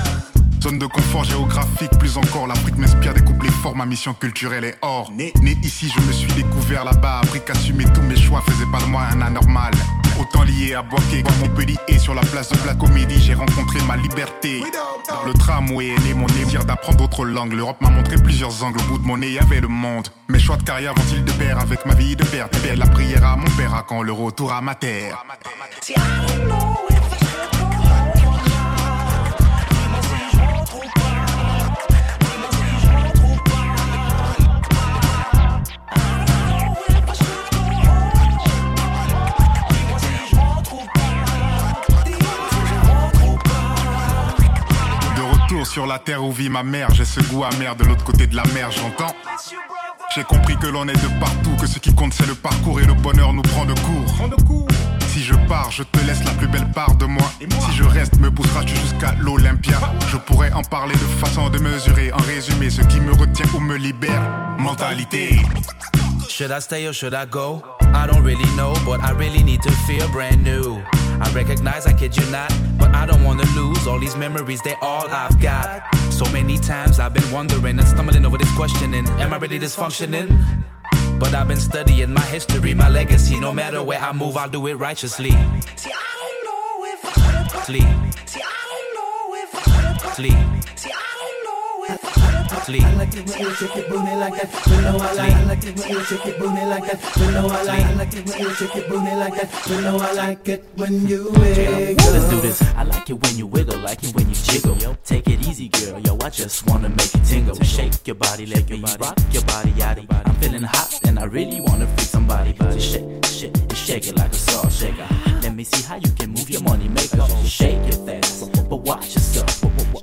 Zone 0.62 0.78
de 0.78 0.86
confort 0.86 1.24
géographique, 1.24 1.90
plus 1.98 2.18
encore, 2.18 2.46
l'Afrique 2.46 2.76
m'inspire 2.76 3.14
des 3.14 3.22
couplets 3.22 3.50
forts, 3.62 3.74
ma 3.74 3.86
mission 3.86 4.12
culturelle 4.12 4.64
est 4.64 4.76
hors. 4.82 5.10
Né, 5.10 5.32
né 5.40 5.56
ici, 5.62 5.90
je 5.94 6.00
me 6.02 6.12
suis 6.12 6.30
découvert 6.34 6.84
là-bas, 6.84 7.20
appris 7.22 7.40
qu'assumer 7.40 7.84
tous 7.94 8.02
mes 8.02 8.16
choix 8.16 8.42
faisait 8.46 8.70
pas 8.70 8.78
de 8.80 8.84
moi 8.84 9.04
un 9.10 9.22
anormal. 9.22 9.72
Autant 10.18 10.42
lié 10.42 10.74
à 10.74 10.82
Boaké 10.82 11.22
qu'à 11.22 11.32
Montpellier, 11.40 11.76
et 11.88 11.98
sur 11.98 12.14
la 12.14 12.22
place 12.22 12.50
de 12.50 12.66
la 12.66 12.74
comédie, 12.74 13.20
j'ai 13.20 13.34
rencontré 13.34 13.80
ma 13.86 13.96
liberté. 13.96 14.62
Dans 15.08 15.22
le 15.24 15.34
tramway 15.34 15.88
est 15.88 15.98
né 16.04 16.14
mon 16.14 16.26
désir 16.26 16.64
d'apprendre 16.64 16.98
d'autres 16.98 17.24
langues. 17.24 17.52
L'Europe 17.52 17.80
m'a 17.80 17.90
montré 17.90 18.16
plusieurs 18.16 18.62
angles, 18.62 18.78
au 18.80 18.84
bout 18.84 18.98
de 18.98 19.06
mon 19.06 19.18
nez 19.18 19.32
y 19.32 19.38
avait 19.38 19.60
le 19.60 19.68
monde. 19.68 20.08
Mes 20.28 20.38
choix 20.38 20.56
de 20.56 20.62
carrière 20.62 20.94
vont-ils 20.94 21.24
de 21.24 21.32
pair 21.32 21.58
avec 21.58 21.84
ma 21.86 21.94
vie 21.94 22.16
de 22.16 22.24
père? 22.24 22.48
Belle 22.62 22.78
la 22.78 22.86
prière 22.86 23.24
à 23.24 23.36
mon 23.36 23.50
père 23.56 23.74
à 23.74 23.82
quand 23.82 24.02
le 24.02 24.12
retour 24.12 24.52
à 24.52 24.60
ma 24.60 24.74
terre? 24.74 25.24
Terre 46.04 46.24
où 46.24 46.32
vit 46.32 46.48
ma 46.48 46.62
mère, 46.62 46.92
j'ai 46.94 47.04
ce 47.04 47.20
goût 47.20 47.44
amer 47.44 47.76
de 47.76 47.84
l'autre 47.84 48.04
côté 48.04 48.26
de 48.26 48.34
la 48.34 48.44
mer, 48.54 48.70
j'entends. 48.70 49.14
J'ai 50.14 50.24
compris 50.24 50.56
que 50.56 50.66
l'on 50.66 50.88
est 50.88 50.92
de 50.92 51.20
partout, 51.20 51.54
que 51.60 51.66
ce 51.66 51.78
qui 51.78 51.94
compte 51.94 52.12
c'est 52.12 52.26
le 52.26 52.34
parcours 52.34 52.80
et 52.80 52.84
le 52.84 52.94
bonheur 52.94 53.32
nous 53.32 53.42
prend 53.42 53.64
de 53.64 53.74
court. 53.74 54.68
Si 55.08 55.22
je 55.22 55.34
pars, 55.48 55.70
je 55.70 55.82
te 55.82 55.98
laisse 56.06 56.24
la 56.24 56.32
plus 56.32 56.48
belle 56.48 56.70
part 56.72 56.94
de 56.96 57.04
moi. 57.04 57.30
Si 57.40 57.76
je 57.76 57.84
reste, 57.84 58.18
me 58.18 58.30
pousseras-tu 58.30 58.74
jusqu'à 58.76 59.14
l'Olympia? 59.20 59.78
Je 60.08 60.16
pourrais 60.16 60.52
en 60.52 60.62
parler 60.62 60.94
de 60.94 61.24
façon 61.24 61.48
de 61.50 61.58
mesurer, 61.58 62.12
en 62.12 62.18
résumé, 62.18 62.70
ce 62.70 62.82
qui 62.82 63.00
me 63.00 63.12
retient 63.12 63.46
ou 63.54 63.60
me 63.60 63.76
libère. 63.76 64.22
Mentalité. 64.58 65.40
Should 66.28 66.50
I 66.50 66.60
stay 66.60 66.88
or 66.88 66.94
should 66.94 67.14
I 67.14 67.26
go? 67.28 67.62
I 67.94 68.06
don't 68.06 68.24
really 68.24 68.48
know, 68.56 68.72
but 68.84 69.00
I 69.02 69.12
really 69.12 69.42
need 69.42 69.62
to 69.62 69.70
feel 69.86 70.08
brand 70.08 70.42
new. 70.42 70.80
I 71.20 71.30
recognize, 71.32 71.86
I 71.86 71.92
kid 71.92 72.16
you 72.16 72.24
not, 72.30 72.52
but 72.78 72.94
I 72.94 73.06
don't 73.06 73.22
wanna 73.24 73.44
lose 73.54 73.86
all 73.86 73.98
these 73.98 74.16
memories, 74.16 74.60
they're 74.62 74.82
all 74.82 75.06
I've 75.08 75.38
got. 75.40 75.82
So 76.10 76.24
many 76.32 76.58
times 76.58 76.98
I've 76.98 77.14
been 77.14 77.30
wondering 77.30 77.78
and 77.78 77.88
stumbling 77.88 78.24
over 78.26 78.36
this 78.38 78.52
questioning 78.54 79.06
Am 79.08 79.32
I 79.32 79.36
really 79.38 79.58
dysfunctioning? 79.58 80.28
But 81.18 81.34
I've 81.34 81.48
been 81.48 81.58
studying 81.60 82.12
my 82.14 82.22
history, 82.22 82.72
my 82.74 82.88
legacy. 82.88 83.38
No 83.38 83.52
matter 83.52 83.82
where 83.82 83.98
I 83.98 84.12
move, 84.12 84.36
I'll 84.38 84.48
do 84.48 84.66
it 84.68 84.74
righteously. 84.74 85.30
See, 85.76 85.90
I 85.92 86.10
don't 86.20 86.44
know 86.48 86.84
if 86.86 87.00
I. 87.04 87.62
Sleep, 87.64 87.82
See, 88.26 88.40
I 88.42 88.62
don't 88.70 88.94
know 88.98 89.34
if 89.42 89.54
I 89.54 90.12
sleep, 90.14 90.32
See, 90.76 90.90
I 90.90 91.10
don't 91.20 91.44
know 91.44 91.94
if 91.94 92.18
I 92.18 92.19
I 92.52 92.94
like 92.94 93.14
it 93.14 93.28
when 93.28 93.38
you 93.38 93.54
shake 93.54 93.76
your 93.76 93.88
booty 93.88 94.16
like 94.16 94.34
that. 94.34 94.66
You 94.66 94.82
know 94.82 94.98
I 94.98 95.12
like. 95.12 95.32
I 95.32 95.44
like 95.44 95.64
it 95.64 95.78
when 95.78 95.88
you 95.88 96.04
shake 96.04 96.24
your 96.24 96.38
booty 96.38 96.64
like 96.66 96.84
that. 96.84 97.16
You 97.16 97.30
know 97.30 97.46
I 97.46 97.62
like. 97.62 97.84
I 97.84 97.94
like 97.94 98.14
it 98.14 98.26
when 98.28 98.38
you 98.40 98.54
shake 98.54 98.74
your 98.74 98.88
booty 98.88 99.14
like 99.14 99.34
that. 99.34 99.66
You 99.68 99.80
know 99.82 99.98
I 99.98 100.12
like 100.12 100.48
it 100.48 100.64
when 100.74 101.06
you 101.06 101.30
wiggle. 101.30 102.12
Let's 102.12 102.28
do 102.28 102.40
this. 102.40 102.62
I 102.74 102.82
like 102.82 103.08
it 103.08 103.22
when 103.22 103.38
you 103.38 103.46
wiggle, 103.46 103.78
like 103.78 104.02
it 104.02 104.14
when 104.16 104.28
you 104.28 104.34
jiggle. 104.34 104.76
Yo, 104.78 104.96
take 105.04 105.28
it 105.28 105.46
easy, 105.46 105.68
girl. 105.68 106.00
Yo, 106.00 106.18
I 106.22 106.30
just 106.30 106.66
wanna 106.66 106.88
make 106.88 107.14
you 107.14 107.20
tingle. 107.24 107.54
Shake 107.62 108.06
your 108.06 108.16
body, 108.16 108.46
let 108.46 108.68
me 108.68 108.82
rock 108.98 109.18
your 109.30 109.44
body, 109.44 109.70
yaddy. 109.72 110.06
I'm 110.10 110.34
feeling 110.36 110.62
hot 110.64 111.00
and 111.04 111.20
I 111.20 111.24
really 111.24 111.60
wanna 111.60 111.86
freak 111.86 112.00
somebody. 112.00 112.56
So 112.58 112.78
shake, 112.78 113.26
shake, 113.26 113.56
and 113.56 113.76
shake 113.76 114.08
it 114.08 114.16
like 114.18 114.32
a 114.32 114.34
salt 114.34 114.72
shaker. 114.72 115.06
Let 115.42 115.54
me 115.54 115.62
see 115.62 115.82
how 115.84 115.96
you 115.96 116.10
can 116.18 116.30
move 116.30 116.50
your 116.50 116.62
money 116.62 116.88
maker. 116.88 117.26
Shake 117.44 117.78
it 117.86 117.94
fast, 118.04 118.50
but 118.68 118.78
watch 118.78 119.14
yourself. 119.14 119.60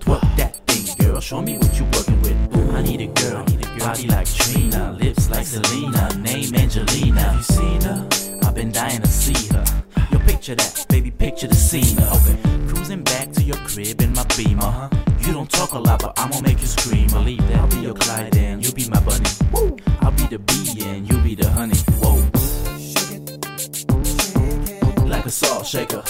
Twerk 0.07 0.36
girl. 1.17 1.21
Show 1.21 1.41
me 1.41 1.57
what 1.57 1.77
you 1.77 1.85
working 1.85 2.21
with. 2.21 2.57
Ooh, 2.57 2.71
I 2.75 2.81
need 2.81 3.01
a 3.01 3.07
girl, 3.07 3.43
need 3.45 3.65
a 3.65 3.69
girl. 3.69 3.87
body 3.87 4.07
like 4.07 4.27
Trina, 4.27 4.97
lips 4.99 5.29
like 5.29 5.45
Selena, 5.45 6.15
name 6.17 6.55
Angelina. 6.55 7.19
Have 7.19 7.35
you 7.35 7.43
seen 7.43 7.81
her? 7.81 8.07
I've 8.43 8.55
been 8.55 8.71
dying 8.71 9.01
to 9.01 9.07
see 9.07 9.47
her. 9.53 9.65
Yo, 10.11 10.19
picture 10.19 10.55
that, 10.55 10.85
baby, 10.89 11.11
picture 11.11 11.47
the 11.47 11.55
scene. 11.55 11.97
Okay, 11.99 12.37
cruising 12.67 13.03
back 13.03 13.31
to 13.33 13.43
your 13.43 13.57
crib 13.67 14.01
in 14.01 14.13
my 14.13 14.25
beamer. 14.37 14.61
huh? 14.61 14.89
You 15.19 15.33
don't 15.33 15.49
talk 15.49 15.73
a 15.73 15.79
lot, 15.79 16.01
but 16.01 16.13
I'ma 16.19 16.39
make 16.41 16.61
you 16.61 16.67
scream. 16.67 17.07
Believe 17.07 17.45
that. 17.47 17.57
I'll 17.57 17.67
be 17.67 17.77
your 17.77 17.95
Clyde 17.95 18.37
and 18.37 18.65
you 18.65 18.71
be 18.73 18.89
my 18.89 18.99
bunny. 19.01 19.29
I'll 20.01 20.11
be 20.11 20.27
the 20.27 20.39
bee 20.39 20.83
and 20.85 21.09
you'll 21.09 21.23
be 21.23 21.35
the 21.35 21.49
honey. 21.49 21.77
Whoa. 22.01 22.17
Like 25.05 25.25
a 25.25 25.29
salt 25.29 25.65
shaker. 25.65 26.03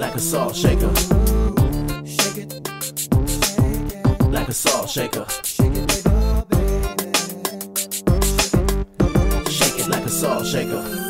Like 0.00 0.14
a 0.14 0.18
salt 0.18 0.56
shaker. 0.56 0.94
Shake 2.06 2.38
it. 2.38 2.68
Like 4.30 4.48
a 4.48 4.52
salt 4.54 4.88
shaker. 4.88 5.26
Shake 9.50 9.78
it 9.78 9.88
like 9.88 10.06
a 10.06 10.08
salt 10.08 10.46
shaker. 10.46 11.09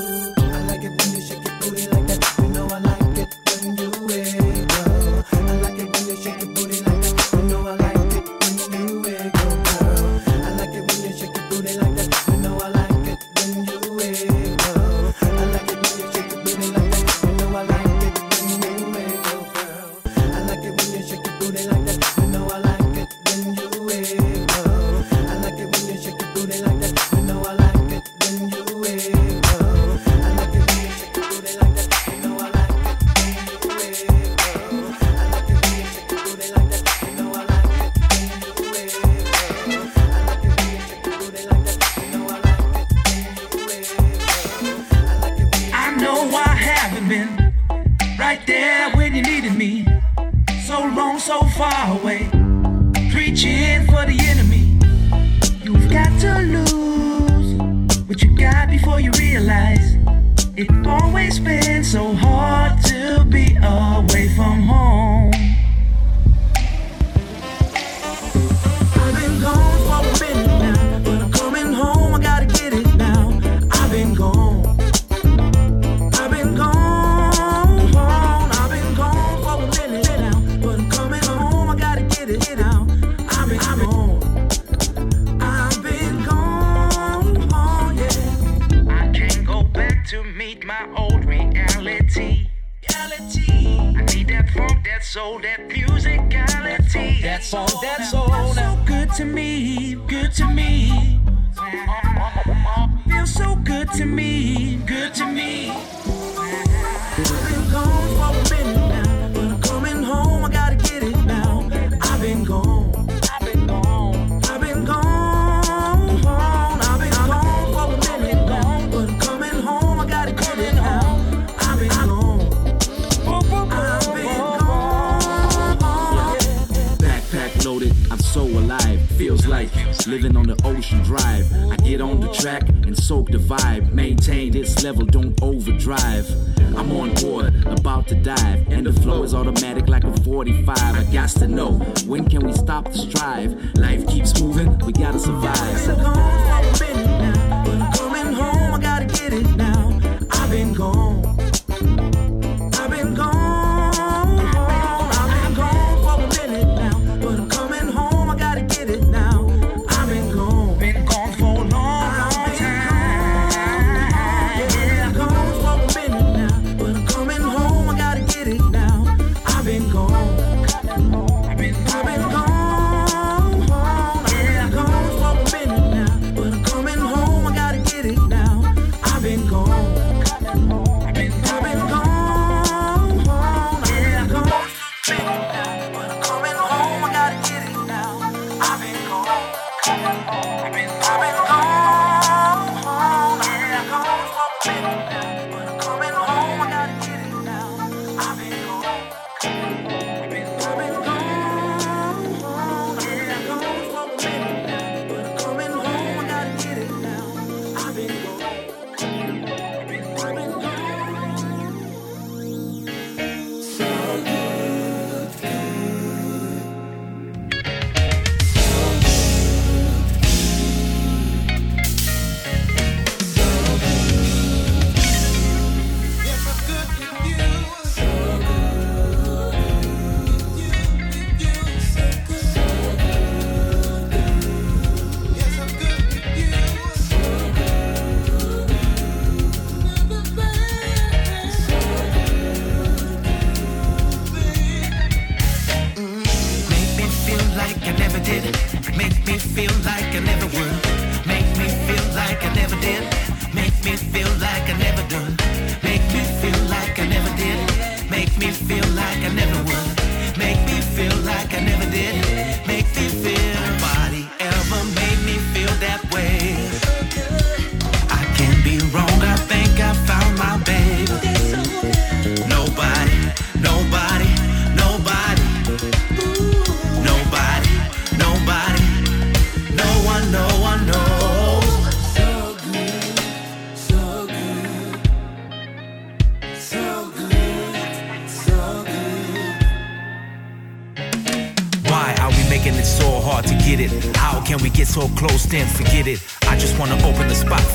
to 138.11 138.17
dive. 138.17 138.69
And 138.73 138.87
the 138.87 138.93
flow 138.93 139.23
is 139.23 139.35
automatic 139.35 139.88
like 139.88 140.02
a 140.02 140.12
45. 140.23 140.76
I 140.79 141.05
got 141.12 141.31
to 141.31 141.47
know 141.47 141.73
when 142.07 142.29
can 142.29 142.45
we 142.45 142.52
stop 142.52 142.85
the 142.87 142.99
strive? 142.99 143.52
Life 143.76 144.07
keeps 144.09 144.40
moving, 144.40 144.76
we 144.79 144.93
gotta 144.93 145.21
survive. 145.21 145.79
So 145.79 146.70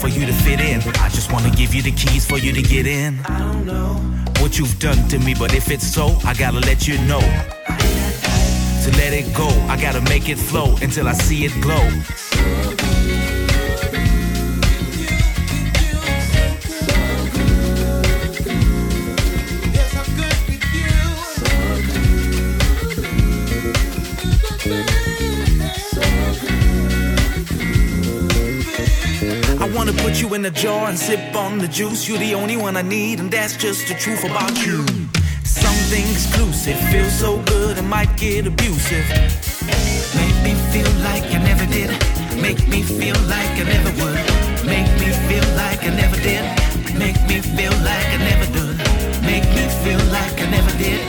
for 0.05 0.19
you 0.19 0.25
to 0.27 0.33
fit 0.33 0.59
in. 0.59 0.81
I 1.01 1.09
just 1.09 1.31
wanna 1.31 1.49
give 1.49 1.73
you 1.73 1.81
the 1.81 1.91
keys 1.91 2.27
for 2.27 2.37
you 2.37 2.53
to 2.53 2.61
get 2.61 2.85
in. 2.85 3.19
I 3.25 3.39
don't 3.39 3.65
know 3.65 3.95
what 4.39 4.59
you've 4.59 4.77
done 4.77 5.07
to 5.07 5.17
me, 5.17 5.33
but 5.33 5.55
if 5.55 5.71
it's 5.71 5.87
so, 5.87 6.19
I 6.23 6.35
gotta 6.35 6.59
let 6.59 6.87
you 6.87 6.97
know. 7.09 7.21
To 8.83 8.89
let 9.01 9.13
it 9.13 9.33
go, 9.33 9.47
I 9.67 9.81
gotta 9.81 10.01
make 10.01 10.29
it 10.29 10.37
flow 10.37 10.75
until 10.83 11.07
I 11.07 11.13
see 11.13 11.45
it 11.45 11.53
glow. 11.59 11.89
in 30.35 30.45
a 30.45 30.51
jar 30.51 30.89
and 30.89 30.99
sip 30.99 31.33
on 31.33 31.57
the 31.59 31.67
juice. 31.67 32.09
You're 32.09 32.17
the 32.17 32.35
only 32.35 32.57
one 32.57 32.75
I 32.75 32.81
need, 32.81 33.19
and 33.21 33.31
that's 33.31 33.55
just 33.55 33.87
the 33.87 33.93
truth 33.93 34.23
about 34.25 34.53
you. 34.65 34.85
Something 35.43 36.05
exclusive 36.11 36.77
feels 36.91 37.17
so 37.17 37.41
good, 37.43 37.77
it 37.77 37.83
might 37.83 38.11
get 38.17 38.45
abusive. 38.45 39.07
Make 40.19 40.37
me 40.45 40.53
feel 40.73 40.91
like 41.07 41.23
I 41.31 41.39
never 41.49 41.65
did. 41.65 41.89
Make 42.41 42.67
me 42.67 42.81
feel 42.83 43.17
like 43.33 43.55
I 43.61 43.63
never 43.63 43.91
would. 44.01 44.19
Make 44.67 44.91
me 44.99 45.09
feel 45.27 45.47
like 45.55 45.81
I 45.83 45.91
never 46.01 46.17
did. 46.17 46.43
Make 46.99 47.19
me 47.29 47.39
feel 47.39 47.75
like 47.89 48.07
I 48.15 48.19
never 48.29 48.47
did. 48.57 48.75
Make 49.23 49.47
me 49.55 49.65
feel 49.83 50.03
like 50.11 50.35
I 50.41 50.49
never 50.51 50.77
did. 50.77 51.04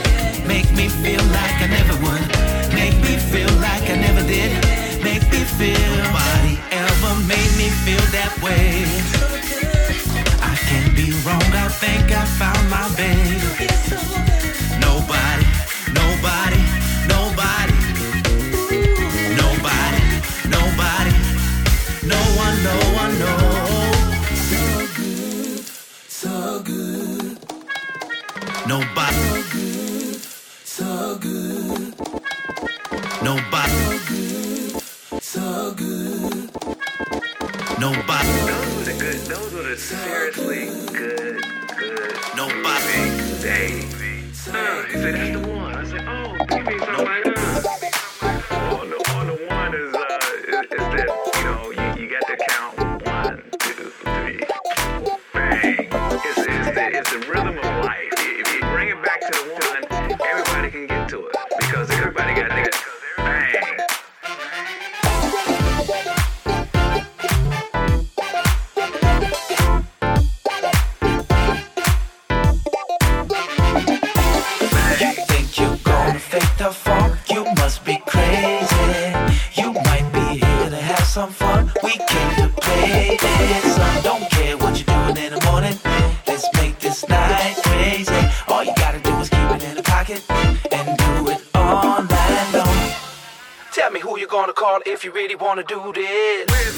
You 95.07 95.13
really 95.13 95.35
wanna 95.35 95.63
do 95.63 95.93
this. 95.93 96.77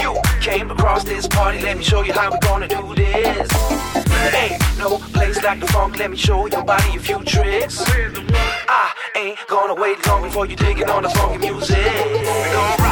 You 0.00 0.16
came 0.40 0.70
across 0.70 1.02
this 1.02 1.26
party, 1.26 1.58
let 1.60 1.76
me 1.76 1.82
show 1.82 2.02
you 2.02 2.12
how 2.12 2.30
we're 2.30 2.38
gonna 2.38 2.68
do 2.68 2.94
this. 2.94 3.50
Ain't 4.32 4.62
no 4.78 4.98
place 5.12 5.42
like 5.42 5.58
the 5.58 5.66
funk, 5.66 5.98
let 5.98 6.08
me 6.12 6.16
show 6.16 6.46
your 6.46 6.62
body 6.62 6.96
a 6.96 7.00
few 7.00 7.18
tricks. 7.24 7.82
I 8.68 8.92
ain't 9.16 9.38
gonna 9.48 9.74
wait 9.74 10.06
long 10.06 10.22
before 10.22 10.46
you 10.46 10.54
digging 10.54 10.88
on 10.88 11.02
the 11.02 11.08
funky 11.08 11.38
music. 11.38 12.83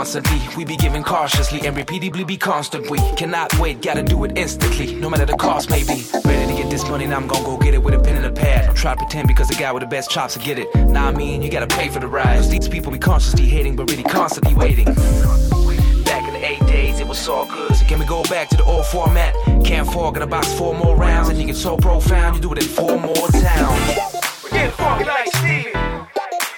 Constantly 0.00 0.40
we 0.56 0.64
be 0.64 0.78
giving 0.78 1.02
cautiously 1.02 1.60
and 1.66 1.76
repeatedly 1.76 2.24
be 2.24 2.34
constant. 2.34 2.88
We 2.88 2.96
cannot 3.16 3.52
wait, 3.58 3.82
gotta 3.82 4.02
do 4.02 4.24
it 4.24 4.32
instantly, 4.34 4.94
no 4.94 5.10
matter 5.10 5.26
the 5.26 5.36
cost 5.36 5.68
may 5.68 5.82
be. 5.82 6.06
Ready 6.24 6.46
to 6.50 6.62
get 6.62 6.70
this 6.70 6.88
money, 6.88 7.06
now 7.06 7.18
I'm 7.18 7.26
gonna 7.26 7.44
go 7.44 7.58
get 7.58 7.74
it 7.74 7.82
with 7.82 7.92
a 7.92 7.98
pen 7.98 8.16
and 8.16 8.24
a 8.24 8.32
pad. 8.32 8.64
Don't 8.64 8.74
try 8.74 8.94
to 8.94 8.96
pretend 8.96 9.28
because 9.28 9.48
the 9.48 9.56
guy 9.56 9.70
with 9.72 9.82
the 9.82 9.86
best 9.86 10.10
chops 10.10 10.38
will 10.38 10.44
get 10.46 10.58
it. 10.58 10.74
Nah, 10.74 11.08
I 11.08 11.12
mean, 11.12 11.42
you 11.42 11.50
gotta 11.50 11.66
pay 11.66 11.90
for 11.90 11.98
the 11.98 12.06
ride. 12.06 12.42
These 12.44 12.66
people 12.66 12.90
be 12.90 12.98
consciously 12.98 13.44
hating, 13.44 13.76
but 13.76 13.90
really 13.90 14.02
constantly 14.02 14.54
waiting. 14.54 14.86
Back 14.86 16.26
in 16.26 16.32
the 16.32 16.42
eight 16.50 16.66
days, 16.66 16.98
it 16.98 17.06
was 17.06 17.28
all 17.28 17.44
good. 17.44 17.76
So 17.76 17.84
can 17.84 17.98
we 17.98 18.06
go 18.06 18.22
back 18.22 18.48
to 18.48 18.56
the 18.56 18.64
old 18.64 18.86
format? 18.86 19.34
Can't 19.66 19.86
fork 19.86 20.16
in 20.16 20.22
a 20.22 20.26
box 20.26 20.50
four 20.54 20.74
more 20.74 20.96
rounds, 20.96 21.28
and 21.28 21.38
you 21.38 21.44
get 21.44 21.56
so 21.56 21.76
profound, 21.76 22.36
you 22.36 22.40
do 22.40 22.50
it 22.54 22.62
in 22.62 22.64
four 22.64 22.98
more 22.98 23.28
towns. 23.28 23.98
We're 24.42 24.48
getting 24.48 24.72
funky 24.72 25.04
like 25.04 25.26
Stevie. 25.36 25.74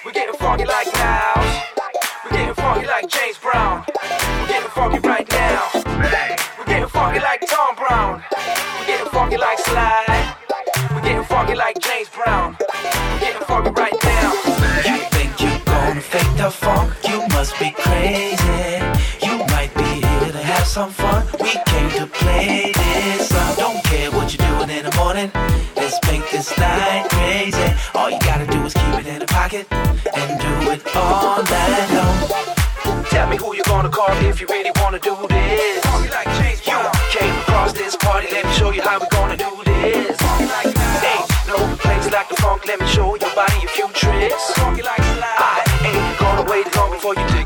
We're 0.05 0.13
getting 0.13 0.35
funky 0.35 0.63
like 0.63 0.87
Niles. 0.93 1.72
Like 3.03 3.11
James 3.11 3.37
Brown. 3.37 3.83
We're 3.91 4.47
getting 4.47 4.69
funky 4.69 4.99
right 5.05 5.29
now. 5.29 5.69
We're 6.57 6.65
getting 6.65 6.87
funky 6.87 7.19
like 7.19 7.45
Tom 7.45 7.75
Brown. 7.75 8.23
We're 8.79 8.85
getting 8.85 9.07
funky 9.07 9.35
like 9.35 9.59
Sly. 9.59 10.35
We're 10.95 11.01
getting 11.01 11.25
funky 11.25 11.53
like 11.53 11.77
James 11.81 12.07
Brown. 12.07 12.55
We're 12.61 13.19
getting 13.19 13.41
funky 13.41 13.71
right 13.71 13.93
now. 14.05 14.31
You 14.87 15.03
think 15.11 15.41
you're 15.41 15.59
gonna 15.65 15.99
fake 15.99 16.37
the 16.37 16.49
funk? 16.49 16.93
You 17.03 17.27
must 17.35 17.59
be 17.59 17.71
crazy. 17.71 18.79
You 19.21 19.37
might 19.51 19.71
be 19.75 19.83
here 19.83 20.31
to 20.31 20.41
have 20.41 20.65
some 20.65 20.91
fun. 20.91 21.27
We 21.41 21.51
came 21.65 21.89
to 21.99 22.07
play 22.07 22.71
this. 22.73 23.33
I 23.33 23.55
don't 23.57 23.83
care 23.83 24.11
what 24.11 24.31
you're 24.31 24.47
doing 24.47 24.69
in 24.69 24.85
the 24.85 24.95
morning. 24.95 25.29
Let's 25.75 25.99
make 26.09 26.31
this 26.31 26.57
night 26.57 27.09
crazy. 27.09 27.67
All 27.95 28.09
you 28.09 28.19
gotta 28.21 28.47
do 28.47 28.63
is 28.63 28.73
keep 28.73 28.95
it 28.95 29.07
in 29.07 29.19
the 29.19 29.25
pocket 29.25 29.67
and 29.73 30.39
do 30.39 30.71
it 30.71 30.95
all 30.95 31.43
night 31.43 31.89
long. 31.91 32.42
Tell 33.23 33.31
me 33.31 33.37
who 33.37 33.55
you're 33.55 33.63
gonna 33.63 33.87
call 33.87 34.11
if 34.27 34.41
you 34.41 34.47
really 34.47 34.71
wanna 34.81 34.99
do 34.99 35.15
this. 35.29 35.85
You 36.67 36.75
came 37.09 37.33
across 37.39 37.71
this 37.71 37.95
party, 37.95 38.27
let 38.33 38.43
me 38.43 38.51
show 38.51 38.71
you 38.71 38.81
how 38.81 38.99
we're 38.99 39.07
gonna 39.11 39.37
do 39.37 39.63
this. 39.63 40.19
Ain't 40.19 41.29
no 41.47 41.55
place 41.79 42.11
like 42.11 42.27
the 42.27 42.35
funk, 42.41 42.65
let 42.67 42.81
me 42.81 42.85
show 42.85 43.15
your 43.15 43.33
body 43.33 43.63
a 43.63 43.67
few 43.69 43.87
tricks. 43.93 44.51
I 44.59 45.63
ain't 45.85 46.19
gonna 46.19 46.51
wait 46.51 46.75
long 46.75 46.91
before 46.91 47.15
you 47.15 47.25
dig 47.29 47.42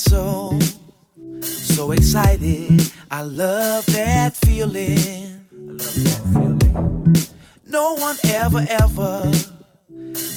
so, 0.00 0.58
so 1.40 1.92
excited. 1.92 2.92
I 3.10 3.22
love 3.22 3.84
that 3.86 4.34
feeling. 4.36 4.98
I 4.98 5.72
love 5.72 5.94
that 6.04 6.22
feeling. 6.32 7.16
No 7.66 7.94
one 7.94 8.16
ever, 8.24 8.64
ever 8.68 9.30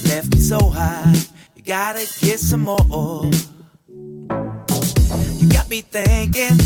left 0.07 0.33
me 0.33 0.39
so 0.39 0.59
high. 0.69 1.13
You 1.55 1.63
gotta 1.63 2.07
get 2.21 2.39
some 2.39 2.61
more. 2.61 3.31
You 5.39 5.49
got 5.49 5.69
me 5.69 5.81
thinking 5.81 6.59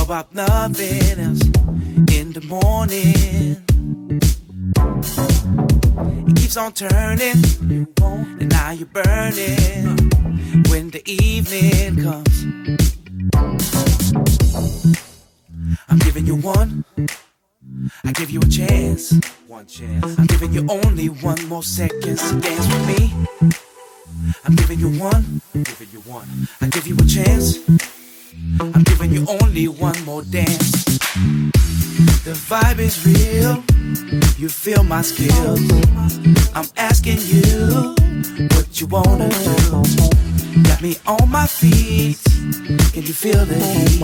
about 0.00 0.34
nothing 0.34 1.18
else 1.20 1.42
in 2.12 2.32
the 2.32 2.44
morning. 2.46 3.69
Keeps 6.50 6.56
on 6.56 6.72
turning, 6.72 7.44
and 8.40 8.48
now 8.48 8.72
you're 8.72 8.88
burning 8.88 9.96
when 10.68 10.90
the 10.90 11.00
evening 11.06 12.02
comes. 12.02 12.44
I'm 15.88 15.98
giving 15.98 16.26
you 16.26 16.34
one, 16.34 16.84
I 18.04 18.10
give 18.10 18.30
you 18.30 18.40
a 18.40 18.48
chance. 18.48 19.14
One 19.46 19.66
chance. 19.66 20.18
I'm 20.18 20.26
giving 20.26 20.52
you 20.52 20.66
only 20.68 21.06
one 21.06 21.40
more 21.46 21.62
seconds 21.62 22.28
to 22.28 22.40
dance 22.40 22.66
with 22.66 22.98
me. 22.98 23.14
I'm 24.44 24.56
giving 24.56 24.80
you 24.80 24.88
one, 24.98 25.40
I'm 25.54 25.62
giving 25.62 25.88
you 25.92 26.00
one. 26.00 26.48
I 26.60 26.66
give 26.66 26.88
you 26.88 26.96
a 26.96 27.06
chance. 27.06 27.60
I'm 28.58 28.82
giving 28.82 29.12
you 29.12 29.24
only 29.40 29.68
one 29.68 30.04
more 30.04 30.22
dance. 30.22 30.89
The 32.22 32.32
vibe 32.32 32.80
is 32.80 33.06
real. 33.06 33.64
You 34.36 34.50
feel 34.50 34.82
my 34.84 35.00
skills. 35.00 35.58
I'm 36.54 36.66
asking 36.76 37.16
you 37.16 37.94
what 38.54 38.78
you 38.78 38.86
wanna 38.88 39.30
do. 39.30 40.62
Got 40.64 40.82
me 40.82 40.96
on 41.06 41.30
my 41.30 41.46
feet. 41.46 42.18
Can 42.92 43.04
you 43.04 43.14
feel 43.14 43.46
the 43.46 43.56
heat? 43.56 44.02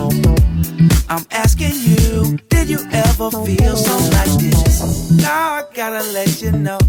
I'm 1.07 1.27
asking 1.29 1.75
you, 1.75 2.39
did 2.49 2.67
you 2.67 2.79
ever 2.91 3.29
feel 3.29 3.75
something 3.75 4.11
like 4.11 4.39
this? 4.41 5.11
Now 5.11 5.53
I 5.53 5.63
gotta 5.75 6.03
let 6.11 6.41
you 6.41 6.53
know. 6.53 6.79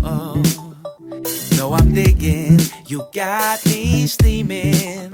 No, 1.59 1.75
I'm 1.75 1.93
digging. 1.93 2.59
You 2.87 3.07
got 3.13 3.67
me 3.67 4.07
steaming. 4.07 5.11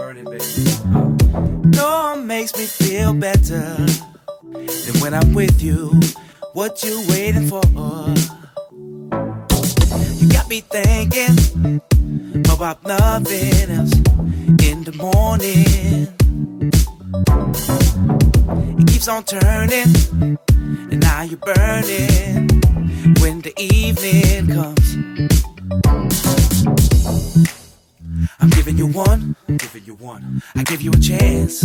No, 1.75 2.15
it 2.15 2.23
makes 2.23 2.57
me 2.57 2.67
feel 2.67 3.13
better 3.15 4.14
than 4.55 5.01
when 5.01 5.15
I'm 5.15 5.35
with 5.35 5.63
you. 5.63 6.01
What 6.53 6.83
you 6.85 7.05
waiting 7.09 7.49
for? 7.49 7.63
You 10.21 10.29
got 10.29 10.49
me 10.49 10.61
thinking 10.61 11.81
about 12.53 12.85
nothing 12.85 13.71
else 13.71 13.93
in 14.63 14.85
the 14.85 14.95
morning. 14.97 16.09
It 18.79 18.87
keeps 18.87 19.09
on 19.09 19.25
turning, 19.25 20.39
and 20.91 21.01
now 21.01 21.23
you're 21.23 21.39
burning 21.39 22.49
when 23.21 23.41
the 23.41 23.53
evening 23.59 24.55
comes. 24.55 24.95
I'm 28.41 28.51
giving 28.51 28.79
you 28.79 28.87
one, 28.87 29.35
I'm 29.49 29.57
giving 29.57 29.85
you 29.85 29.95
one. 29.95 30.43
I 30.55 30.63
give 30.63 30.81
you 30.81 30.93
a 30.93 30.99
chance. 30.99 31.65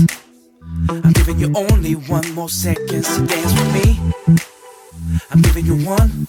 I'm 0.88 1.12
giving 1.13 1.39
you 1.39 1.52
only 1.56 1.94
one 1.94 2.32
more 2.34 2.50
seconds 2.50 3.08
to 3.15 3.26
dance 3.26 3.54
with 3.54 3.74
me. 3.74 4.39
I'm 5.32 5.42
giving 5.42 5.65
you 5.65 5.76
one. 5.86 6.28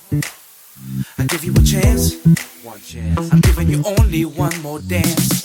I 1.18 1.24
give 1.24 1.44
you 1.44 1.52
a 1.52 1.62
chance. 1.62 2.16
One 2.64 2.80
chance. 2.80 3.32
I'm 3.32 3.40
giving 3.40 3.68
you 3.68 3.82
only 3.98 4.24
one 4.24 4.60
more 4.62 4.80
dance. 4.80 5.42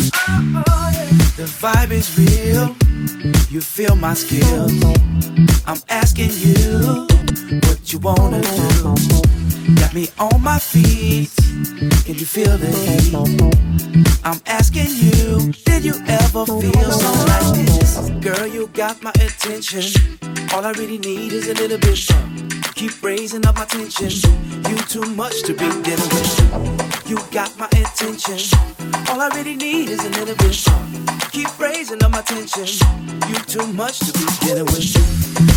The 1.38 1.48
vibe 1.62 1.92
is 1.92 2.18
real. 2.18 2.76
You 3.50 3.62
feel 3.62 3.96
my 3.96 4.14
skills. 4.14 4.74
I'm 5.66 5.82
asking 5.90 6.32
you 6.32 7.08
what 7.62 7.94
you 7.94 8.00
wanna 8.00 8.42
do. 8.42 9.15
Got 9.76 9.94
me 9.94 10.08
on 10.20 10.42
my 10.42 10.60
feet. 10.60 11.32
Can 12.06 12.16
you 12.16 12.26
feel 12.26 12.58
the 12.58 12.68
heat? 12.68 13.14
I'm 14.24 14.42
asking 14.46 14.90
you, 14.90 15.54
did 15.66 15.84
you 15.86 15.96
ever 16.08 16.46
feel 16.46 16.92
so 16.92 17.12
like 17.26 17.66
this? 17.66 18.10
Girl, 18.22 18.48
you 18.48 18.68
got 18.74 19.02
my 19.04 19.12
attention. 19.12 19.84
All 20.54 20.66
I 20.66 20.72
really 20.72 20.98
need 20.98 21.34
is 21.34 21.48
a 21.50 21.54
little 21.54 21.78
bit 21.78 21.98
fun. 21.98 22.50
Keep 22.76 23.04
raising 23.04 23.46
up 23.46 23.56
my 23.56 23.66
tension. 23.66 24.12
You 24.70 24.78
too 24.78 25.06
much 25.16 25.44
to 25.44 25.54
be 25.54 25.70
dealing 25.84 26.10
with. 26.16 27.10
You 27.10 27.18
got 27.32 27.58
my 27.58 27.68
attention. 27.68 28.40
All 29.10 29.22
I 29.22 29.30
really 29.36 29.56
need 29.56 29.90
is 29.90 30.04
a 30.04 30.10
little 30.10 30.36
bit 30.36 31.25
raising 31.86 32.04
up 32.04 32.12
my 32.12 32.22
tension. 32.22 32.66
You 33.28 33.36
too 33.46 33.68
much 33.74 34.00
to 34.00 34.12
be 34.14 34.26
dealing 34.42 34.66
with. 34.66 34.94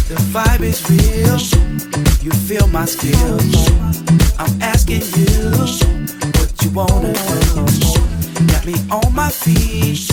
The 0.08 0.14
vibe 0.32 0.60
is 0.60 0.82
real. 0.90 1.38
You 2.22 2.30
feel 2.30 2.66
my 2.68 2.84
skills. 2.84 3.68
I'm 4.38 4.60
asking 4.60 5.02
you 5.16 5.50
what 6.36 6.52
you 6.62 6.70
wanna 6.70 7.12
do. 7.12 8.46
Got 8.46 8.66
me 8.66 8.74
on 8.90 9.14
my 9.14 9.30
feet. 9.30 10.08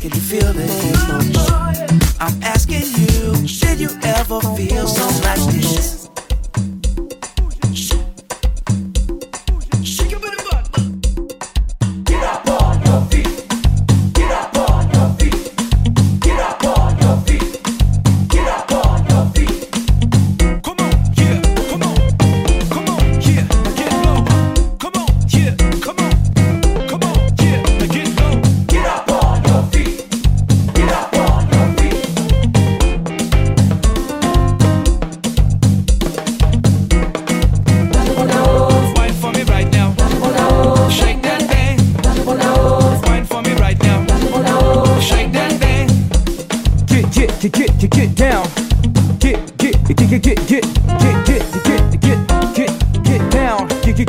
Can 0.00 0.10
you 0.10 0.20
feel 0.20 0.52
the 0.52 0.66
heat? 0.80 2.12
I'm 2.20 2.42
asking 2.42 2.86
you, 2.96 3.46
did 3.46 3.80
you 3.80 3.90
ever 4.02 4.40
feel 4.56 4.86
something 4.86 5.22
like 5.22 5.54
this? 5.54 6.01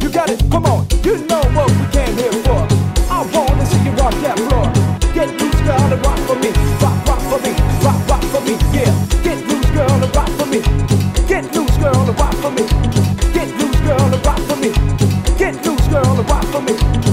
You 0.00 0.08
got 0.10 0.30
it? 0.30 0.40
Come 0.50 0.66
on, 0.66 0.86
you 1.02 1.18
know 1.26 1.42
what 1.56 1.70
we 1.70 1.84
came 1.92 2.16
here 2.16 2.32
for. 2.44 2.62
I 3.10 3.24
wanna 3.32 3.66
see 3.66 3.82
you 3.84 3.92
rock 3.92 4.14
that 4.22 4.38
floor. 4.38 4.66
Get 5.14 5.28
loose, 5.40 5.60
girl, 5.66 5.80
and 5.80 6.04
rock 6.04 6.18
for 6.28 6.36
me. 6.36 6.50
Rock, 6.80 6.98
rock 7.08 7.20
for 7.30 7.40
me. 7.42 7.52
Rock, 7.82 7.98
rock 8.08 8.24
for 8.32 8.40
me. 8.42 8.54
Yeah. 8.72 8.92
Get 9.24 9.38
loose, 9.48 9.70
girl, 9.70 9.90
and 9.90 10.14
rock 10.14 10.28
for 10.38 10.46
me. 10.46 10.60
Get 11.26 11.44
loose, 11.54 11.76
girl, 11.78 11.96
and 11.96 12.18
rock 12.20 12.34
for 12.34 12.50
me. 12.50 12.64
Get 13.34 13.48
loose, 13.58 13.80
girl, 13.80 14.00
and 14.00 14.26
rock 14.26 14.40
for 14.48 14.56
me. 14.56 14.70
Get 15.38 15.54
loose, 15.66 15.86
girl, 15.88 16.20
and 16.20 16.30
rock 16.30 16.44
for 16.44 16.60
me. 16.62 17.07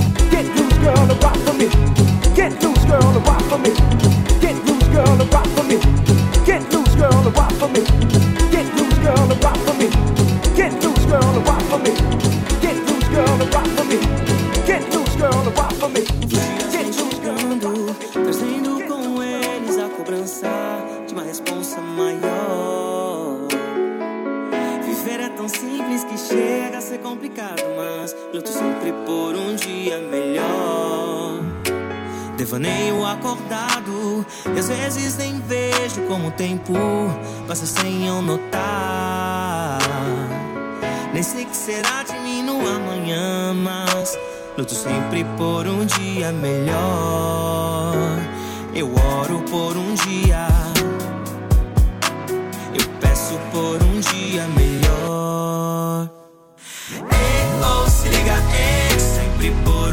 Devaneio 32.56 33.06
acordado. 33.06 34.26
E 34.56 34.60
às 34.60 34.70
vezes 34.70 35.18
nem 35.18 35.42
vejo 35.42 36.02
como 36.08 36.30
o 36.30 36.32
tempo 36.32 36.74
Passa 37.48 37.66
sem 37.66 38.08
eu 38.08 38.22
notar. 38.22 39.80
Nem 41.14 41.22
sei 41.22 41.44
que 41.44 41.56
será 41.56 42.04
de 42.04 42.14
mim 42.20 42.44
no 42.44 42.60
amanhã 42.66 43.54
Mas 43.54 44.18
luto 44.58 44.74
sempre 44.74 45.26
por 45.38 45.68
um 45.68 45.86
dia 45.86 46.32
melhor. 46.32 47.94
Eu 48.74 48.90
oro 49.20 49.44
por 49.50 49.76
um 49.76 49.94
dia. 49.96 50.48
Eu 52.74 52.88
peço 53.02 53.38
por 53.52 53.84
um 53.84 54.00
dia 54.00 54.48
melhor. 54.48 56.10
Ei, 56.90 57.46
oh, 57.62 57.90
se 57.90 58.08
liga, 58.08 58.36
ei, 58.54 59.00
sempre 59.00 59.52
por 59.66 59.85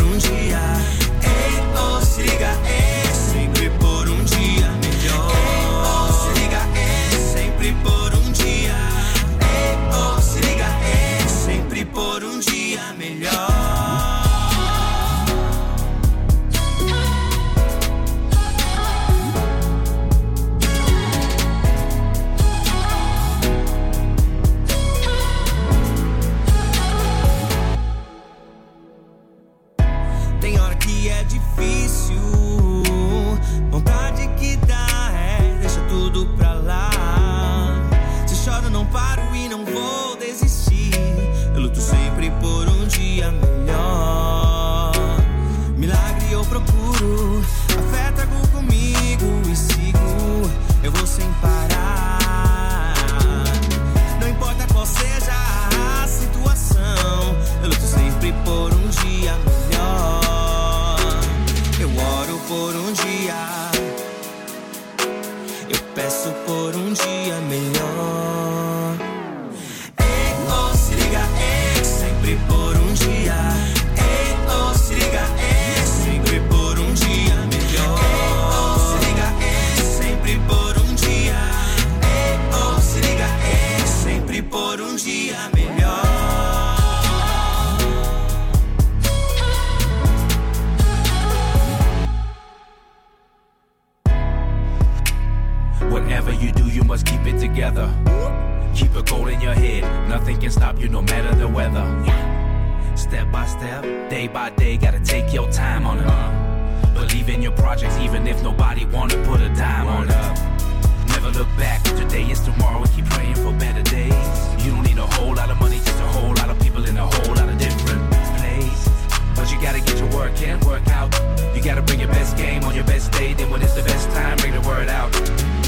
game 122.36 122.64
on 122.64 122.74
your 122.74 122.84
best 122.84 123.12
day, 123.12 123.34
then 123.34 123.50
when 123.50 123.62
it's 123.62 123.74
the 123.74 123.82
best 123.82 124.08
time, 124.10 124.36
bring 124.38 124.52
the 124.52 124.60
word 124.62 124.88
out. 124.88 125.61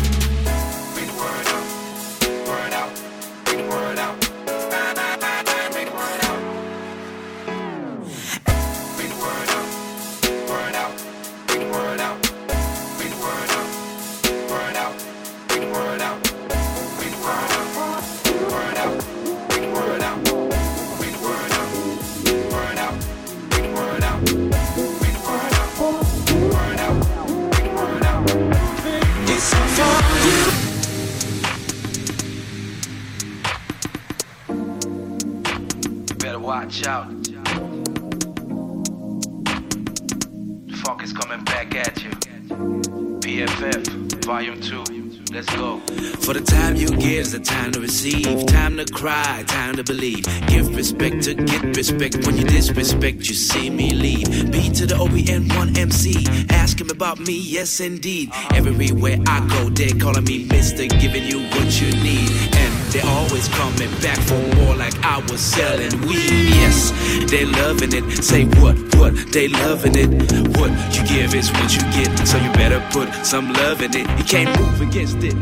Volume 44.34 44.60
2. 44.60 44.84
Let's 45.32 45.48
go. 45.54 45.78
For 46.26 46.34
the 46.34 46.40
time 46.40 46.74
you 46.74 46.88
give 46.88 47.22
is 47.26 47.30
the 47.30 47.38
time 47.38 47.70
to 47.70 47.78
receive, 47.78 48.46
time 48.46 48.76
to 48.78 48.84
cry, 48.92 49.44
time 49.46 49.76
to 49.76 49.84
believe. 49.84 50.24
Give 50.48 50.74
respect 50.74 51.22
to 51.26 51.34
get 51.34 51.62
respect. 51.76 52.26
When 52.26 52.36
you 52.38 52.42
disrespect, 52.42 53.28
you 53.28 53.34
see 53.34 53.70
me 53.70 53.90
leave. 53.92 54.50
B 54.50 54.70
to 54.70 54.86
the 54.86 54.96
OBN 54.96 55.56
one 55.56 55.76
MC. 55.78 56.26
Ask 56.50 56.80
him 56.80 56.90
about 56.90 57.20
me, 57.20 57.38
yes 57.38 57.78
indeed. 57.78 58.30
Everywhere 58.52 59.18
I 59.28 59.46
go, 59.46 59.70
they're 59.70 59.94
calling 60.00 60.24
me 60.24 60.46
Mister, 60.46 60.88
giving 60.88 61.22
you 61.22 61.38
what 61.54 61.80
you 61.80 61.92
need. 62.02 62.30
And 62.58 62.72
they're 62.90 63.06
always 63.24 63.48
coming 63.48 63.90
back 64.00 64.18
for 64.28 64.40
more, 64.56 64.74
like 64.74 64.94
I 65.04 65.18
was 65.30 65.40
selling 65.40 66.00
weed. 66.02 66.48
Yes, 66.60 66.92
they 67.30 67.44
loving 67.44 67.92
it. 67.92 68.04
Say 68.22 68.44
what, 68.60 68.76
what? 68.96 69.14
They 69.32 69.48
loving 69.48 69.96
it. 69.96 70.10
What 70.58 70.70
you 70.94 71.02
give 71.06 71.34
is 71.34 71.50
what 71.52 71.74
you 71.74 71.82
get, 71.92 72.10
so 72.26 72.36
you 72.38 72.50
better 72.52 72.80
put 72.92 73.08
some 73.24 73.52
love 73.52 73.82
in 73.82 73.94
it. 73.96 74.06
You 74.18 74.24
can't 74.24 74.50
move 74.60 74.80
against 74.80 75.18
it. 75.22 75.34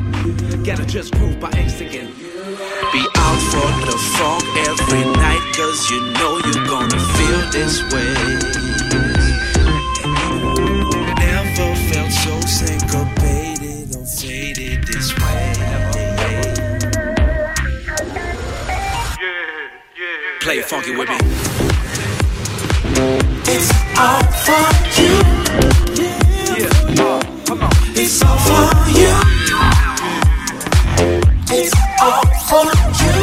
Gotta 0.65 0.87
just 0.87 1.13
prove 1.13 1.41
by 1.41 1.51
instinct. 1.53 1.95
Be 2.93 3.03
out 3.17 3.41
for 3.53 3.71
the 3.89 3.99
funk 4.17 4.45
every 4.71 5.05
night, 5.25 5.45
cause 5.57 5.91
you 5.91 6.01
know 6.19 6.33
you're 6.45 6.67
gonna 6.67 7.01
feel 7.17 7.41
this 7.51 7.83
way. 7.93 8.13
Never 11.19 11.75
felt 11.91 12.13
so 12.13 12.41
syncopated 12.41 12.82
It 20.63 20.69
funky 20.69 20.95
with 20.97 21.09
me. 21.09 21.17
It's 23.49 23.71
all 23.99 24.23
for 24.45 24.63
you. 25.03 25.15
It's 27.97 28.23
all 28.23 28.39
for 28.39 28.71
you. 28.91 29.13
It's 31.51 31.75
all 32.01 32.25
for 32.49 32.67
you. 33.03 33.15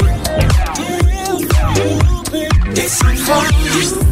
It's 2.76 2.98
for 3.02 3.44
you. 4.04 4.09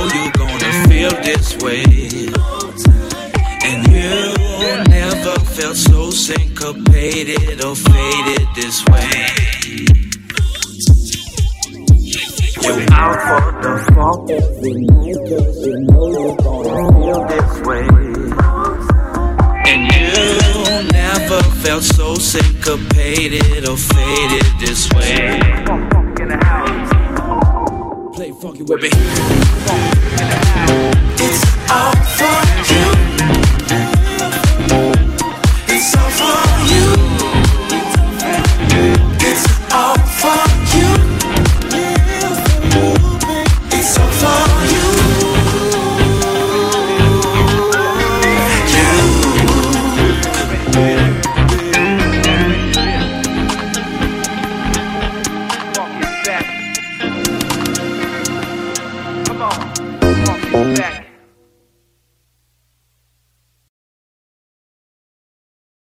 Know 0.00 0.14
you're 0.14 0.32
gonna 0.32 0.88
feel 0.88 1.10
this 1.22 1.56
way. 1.58 1.82
And 3.62 3.86
you 3.92 4.84
never 4.88 5.38
felt 5.56 5.76
so 5.76 6.10
syncopated 6.10 7.64
or 7.64 7.74
faded 7.76 8.46
this 8.54 8.84
way. 8.86 9.10
You're 12.62 12.92
out 12.92 13.18
for 13.26 13.44
the 13.62 13.72
funk 13.94 14.30
every 14.30 14.74
night 14.74 15.18
Cause 15.28 15.66
you 15.66 15.76
know 15.88 16.06
you're 16.16 16.36
gonna 16.36 16.78
feel 16.98 17.20
this 17.32 17.52
way. 17.66 17.86
And 19.70 19.80
you 19.92 20.92
never 20.92 21.42
felt 21.62 21.82
so 21.82 22.14
syncopated 22.14 23.68
or 23.68 23.76
faded 23.76 24.46
this 24.60 24.90
way 24.92 25.60
funky 28.40 28.62
with 28.62 28.80
me. 28.80 28.88
It's 31.18 31.44
all 31.70 31.94
for 32.16 33.04
you. 33.04 33.09